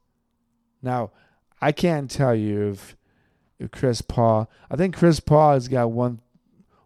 Now, 0.81 1.11
I 1.59 1.71
can't 1.71 2.11
tell 2.11 2.35
you 2.35 2.69
if 2.69 2.96
Chris 3.71 4.01
Paul. 4.01 4.49
I 4.69 4.75
think 4.75 4.95
Chris 4.95 5.19
Paul 5.19 5.53
has 5.53 5.67
got 5.67 5.91
one 5.91 6.21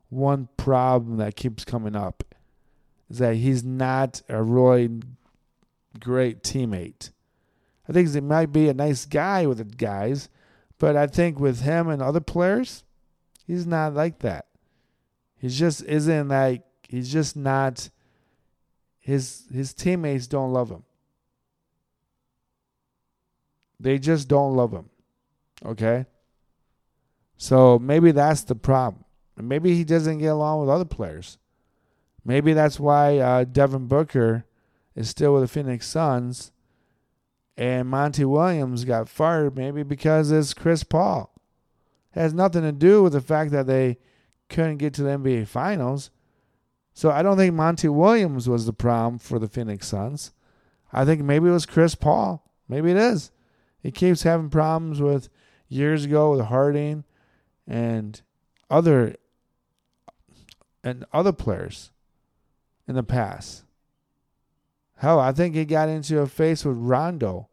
one 0.09 0.49
problem 0.57 1.17
that 1.17 1.35
keeps 1.35 1.63
coming 1.63 1.95
up 1.95 2.23
is 3.09 3.19
that 3.19 3.35
he's 3.35 3.63
not 3.63 4.21
a 4.27 4.41
really 4.43 5.01
great 5.99 6.43
teammate. 6.43 7.11
I 7.87 7.93
think 7.93 8.09
he 8.09 8.21
might 8.21 8.51
be 8.51 8.69
a 8.69 8.73
nice 8.73 9.05
guy 9.05 9.45
with 9.45 9.57
the 9.57 9.65
guys, 9.65 10.29
but 10.79 10.95
I 10.95 11.07
think 11.07 11.39
with 11.39 11.61
him 11.61 11.89
and 11.89 12.01
other 12.01 12.19
players, 12.19 12.83
he's 13.45 13.65
not 13.65 13.93
like 13.93 14.19
that. 14.19 14.47
He 15.37 15.49
just 15.49 15.83
isn't 15.83 16.27
like 16.27 16.63
he's 16.87 17.11
just 17.11 17.35
not 17.35 17.89
his 18.99 19.45
his 19.51 19.73
teammates 19.73 20.27
don't 20.27 20.53
love 20.53 20.69
him. 20.69 20.83
They 23.79 23.97
just 23.97 24.27
don't 24.27 24.55
love 24.55 24.71
him. 24.71 24.89
Okay? 25.65 26.05
So 27.41 27.79
maybe 27.79 28.11
that's 28.11 28.43
the 28.43 28.53
problem. 28.53 29.03
Maybe 29.35 29.73
he 29.73 29.83
doesn't 29.83 30.19
get 30.19 30.27
along 30.27 30.59
with 30.59 30.69
other 30.69 30.85
players. 30.85 31.39
Maybe 32.23 32.53
that's 32.53 32.79
why 32.79 33.17
uh, 33.17 33.45
Devin 33.45 33.87
Booker 33.87 34.45
is 34.95 35.09
still 35.09 35.33
with 35.33 35.41
the 35.41 35.47
Phoenix 35.47 35.87
Suns 35.87 36.51
and 37.57 37.89
Monty 37.89 38.25
Williams 38.25 38.85
got 38.85 39.09
fired 39.09 39.57
maybe 39.57 39.81
because 39.81 40.29
it's 40.29 40.53
Chris 40.53 40.83
Paul. 40.83 41.33
It 42.15 42.19
has 42.19 42.31
nothing 42.31 42.61
to 42.61 42.71
do 42.71 43.01
with 43.01 43.13
the 43.13 43.21
fact 43.21 43.49
that 43.53 43.65
they 43.65 43.97
couldn't 44.47 44.77
get 44.77 44.93
to 44.93 45.01
the 45.01 45.09
NBA 45.09 45.47
Finals. 45.47 46.11
So 46.93 47.09
I 47.09 47.23
don't 47.23 47.37
think 47.37 47.55
Monty 47.55 47.89
Williams 47.89 48.47
was 48.47 48.67
the 48.67 48.73
problem 48.73 49.17
for 49.17 49.39
the 49.39 49.47
Phoenix 49.47 49.87
Suns. 49.87 50.31
I 50.93 51.05
think 51.05 51.23
maybe 51.23 51.49
it 51.49 51.53
was 51.53 51.65
Chris 51.65 51.95
Paul. 51.95 52.47
Maybe 52.69 52.91
it 52.91 52.97
is. 52.97 53.31
He 53.81 53.89
keeps 53.89 54.21
having 54.21 54.51
problems 54.51 55.01
with 55.01 55.27
years 55.69 56.05
ago 56.05 56.33
with 56.33 56.45
Harden 56.45 57.03
and 57.67 58.21
other 58.69 59.15
and 60.83 61.05
other 61.13 61.31
players 61.31 61.91
in 62.87 62.95
the 62.95 63.03
past. 63.03 63.63
Hell, 64.97 65.19
I 65.19 65.31
think 65.31 65.55
he 65.55 65.65
got 65.65 65.89
into 65.89 66.19
a 66.19 66.27
face 66.27 66.63
with 66.63 66.77
Rondo 66.77 67.49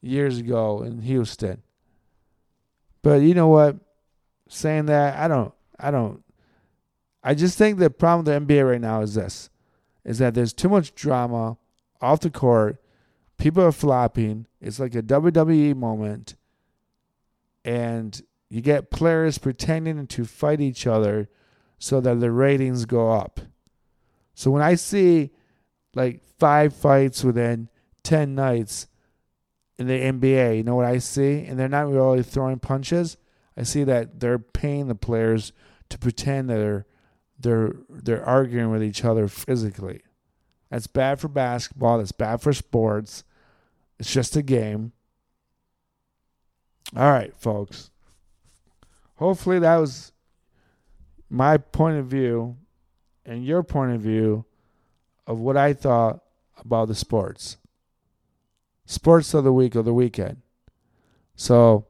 years 0.00 0.38
ago 0.38 0.82
in 0.82 1.02
Houston. 1.02 1.62
But 3.02 3.22
you 3.22 3.34
know 3.34 3.48
what? 3.48 3.76
Saying 4.48 4.86
that, 4.86 5.18
I 5.18 5.28
don't 5.28 5.54
I 5.78 5.90
don't 5.90 6.22
I 7.22 7.34
just 7.34 7.58
think 7.58 7.78
the 7.78 7.90
problem 7.90 8.24
with 8.24 8.48
the 8.48 8.54
NBA 8.54 8.68
right 8.68 8.80
now 8.80 9.02
is 9.02 9.14
this 9.14 9.50
is 10.04 10.18
that 10.18 10.34
there's 10.34 10.52
too 10.52 10.68
much 10.68 10.94
drama 10.94 11.58
off 12.00 12.20
the 12.20 12.30
court. 12.30 12.82
People 13.38 13.62
are 13.62 13.72
flopping. 13.72 14.46
It's 14.60 14.80
like 14.80 14.94
a 14.94 15.02
WWE 15.02 15.76
moment. 15.76 16.36
And 17.64 18.20
you 18.50 18.60
get 18.60 18.90
players 18.90 19.38
pretending 19.38 20.06
to 20.08 20.24
fight 20.24 20.60
each 20.60 20.86
other 20.86 21.28
so 21.78 22.00
that 22.00 22.20
the 22.20 22.30
ratings 22.30 22.84
go 22.84 23.12
up. 23.12 23.40
So 24.34 24.50
when 24.50 24.62
I 24.62 24.74
see 24.74 25.30
like 25.94 26.20
five 26.38 26.74
fights 26.74 27.22
within 27.24 27.68
10 28.02 28.34
nights 28.34 28.88
in 29.78 29.86
the 29.86 29.98
NBA, 29.98 30.58
you 30.58 30.62
know 30.64 30.74
what 30.74 30.84
I 30.84 30.98
see? 30.98 31.44
And 31.44 31.58
they're 31.58 31.68
not 31.68 31.88
really 31.88 32.22
throwing 32.22 32.58
punches. 32.58 33.16
I 33.56 33.62
see 33.62 33.84
that 33.84 34.20
they're 34.20 34.38
paying 34.38 34.88
the 34.88 34.94
players 34.94 35.52
to 35.88 35.98
pretend 35.98 36.50
that 36.50 36.56
they're 36.56 36.86
they're 37.38 37.72
they're 37.88 38.24
arguing 38.24 38.70
with 38.70 38.82
each 38.82 39.04
other 39.04 39.26
physically. 39.28 40.02
That's 40.70 40.86
bad 40.86 41.18
for 41.20 41.28
basketball, 41.28 41.98
that's 41.98 42.12
bad 42.12 42.40
for 42.40 42.52
sports. 42.52 43.24
It's 43.98 44.12
just 44.12 44.36
a 44.36 44.42
game. 44.42 44.92
All 46.96 47.10
right, 47.10 47.34
folks. 47.36 47.89
Hopefully 49.20 49.58
that 49.58 49.76
was 49.76 50.12
my 51.28 51.58
point 51.58 51.98
of 51.98 52.06
view 52.06 52.56
and 53.26 53.44
your 53.44 53.62
point 53.62 53.92
of 53.92 54.00
view 54.00 54.46
of 55.26 55.38
what 55.38 55.58
I 55.58 55.74
thought 55.74 56.20
about 56.56 56.88
the 56.88 56.94
sports. 56.94 57.58
Sports 58.86 59.34
of 59.34 59.44
the 59.44 59.52
week 59.52 59.76
or 59.76 59.82
the 59.82 59.92
weekend. 59.92 60.38
So 61.36 61.86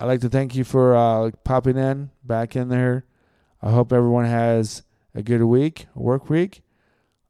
I'd 0.00 0.06
like 0.06 0.22
to 0.22 0.30
thank 0.30 0.54
you 0.54 0.64
for 0.64 0.96
uh, 0.96 1.30
popping 1.44 1.76
in 1.76 2.08
back 2.24 2.56
in 2.56 2.70
there. 2.70 3.04
I 3.60 3.70
hope 3.70 3.92
everyone 3.92 4.24
has 4.24 4.82
a 5.14 5.22
good 5.22 5.42
week, 5.42 5.88
work 5.94 6.30
week. 6.30 6.62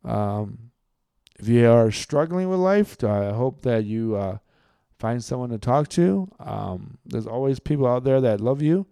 Um, 0.04 0.70
if 1.40 1.48
you 1.48 1.68
are 1.68 1.90
struggling 1.90 2.48
with 2.48 2.60
life, 2.60 3.02
I 3.02 3.32
hope 3.32 3.62
that 3.62 3.86
you 3.86 4.14
uh, 4.14 4.38
find 4.98 5.22
someone 5.22 5.50
to 5.50 5.58
talk 5.58 5.88
to. 5.90 6.28
Um, 6.40 6.98
there's 7.06 7.26
always 7.26 7.60
people 7.60 7.86
out 7.86 8.04
there 8.04 8.20
that 8.20 8.40
love 8.40 8.62
you, 8.62 8.86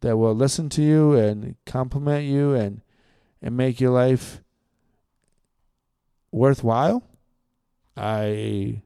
that 0.00 0.16
will 0.16 0.34
listen 0.34 0.68
to 0.70 0.82
you 0.82 1.14
and 1.14 1.56
compliment 1.66 2.26
you 2.26 2.54
and 2.54 2.80
and 3.42 3.56
make 3.56 3.80
your 3.80 3.90
life 3.90 4.42
worthwhile. 6.32 7.02
I 7.96 8.82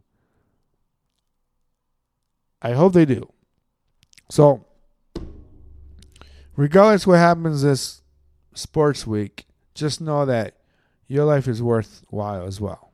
I 2.60 2.72
hope 2.72 2.92
they 2.92 3.04
do. 3.04 3.32
So, 4.30 4.66
regardless 6.56 7.06
what 7.06 7.18
happens 7.18 7.62
this 7.62 8.02
sports 8.54 9.06
week, 9.06 9.46
just 9.74 10.00
know 10.00 10.26
that 10.26 10.56
your 11.06 11.24
life 11.24 11.48
is 11.48 11.62
worthwhile 11.62 12.46
as 12.46 12.60
well. 12.60 12.92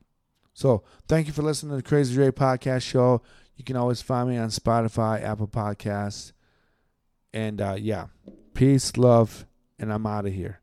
So, 0.52 0.84
thank 1.08 1.26
you 1.26 1.32
for 1.32 1.42
listening 1.42 1.70
to 1.70 1.76
the 1.76 1.82
Crazy 1.82 2.14
Dre 2.14 2.30
podcast 2.30 2.82
show. 2.82 3.22
You 3.56 3.64
can 3.64 3.76
always 3.76 4.02
find 4.02 4.28
me 4.28 4.36
on 4.36 4.48
Spotify, 4.48 5.22
Apple 5.22 5.48
Podcasts. 5.48 6.32
And 7.32 7.60
uh, 7.60 7.76
yeah, 7.78 8.06
peace, 8.54 8.96
love, 8.96 9.46
and 9.78 9.92
I'm 9.92 10.06
out 10.06 10.26
of 10.26 10.32
here. 10.32 10.60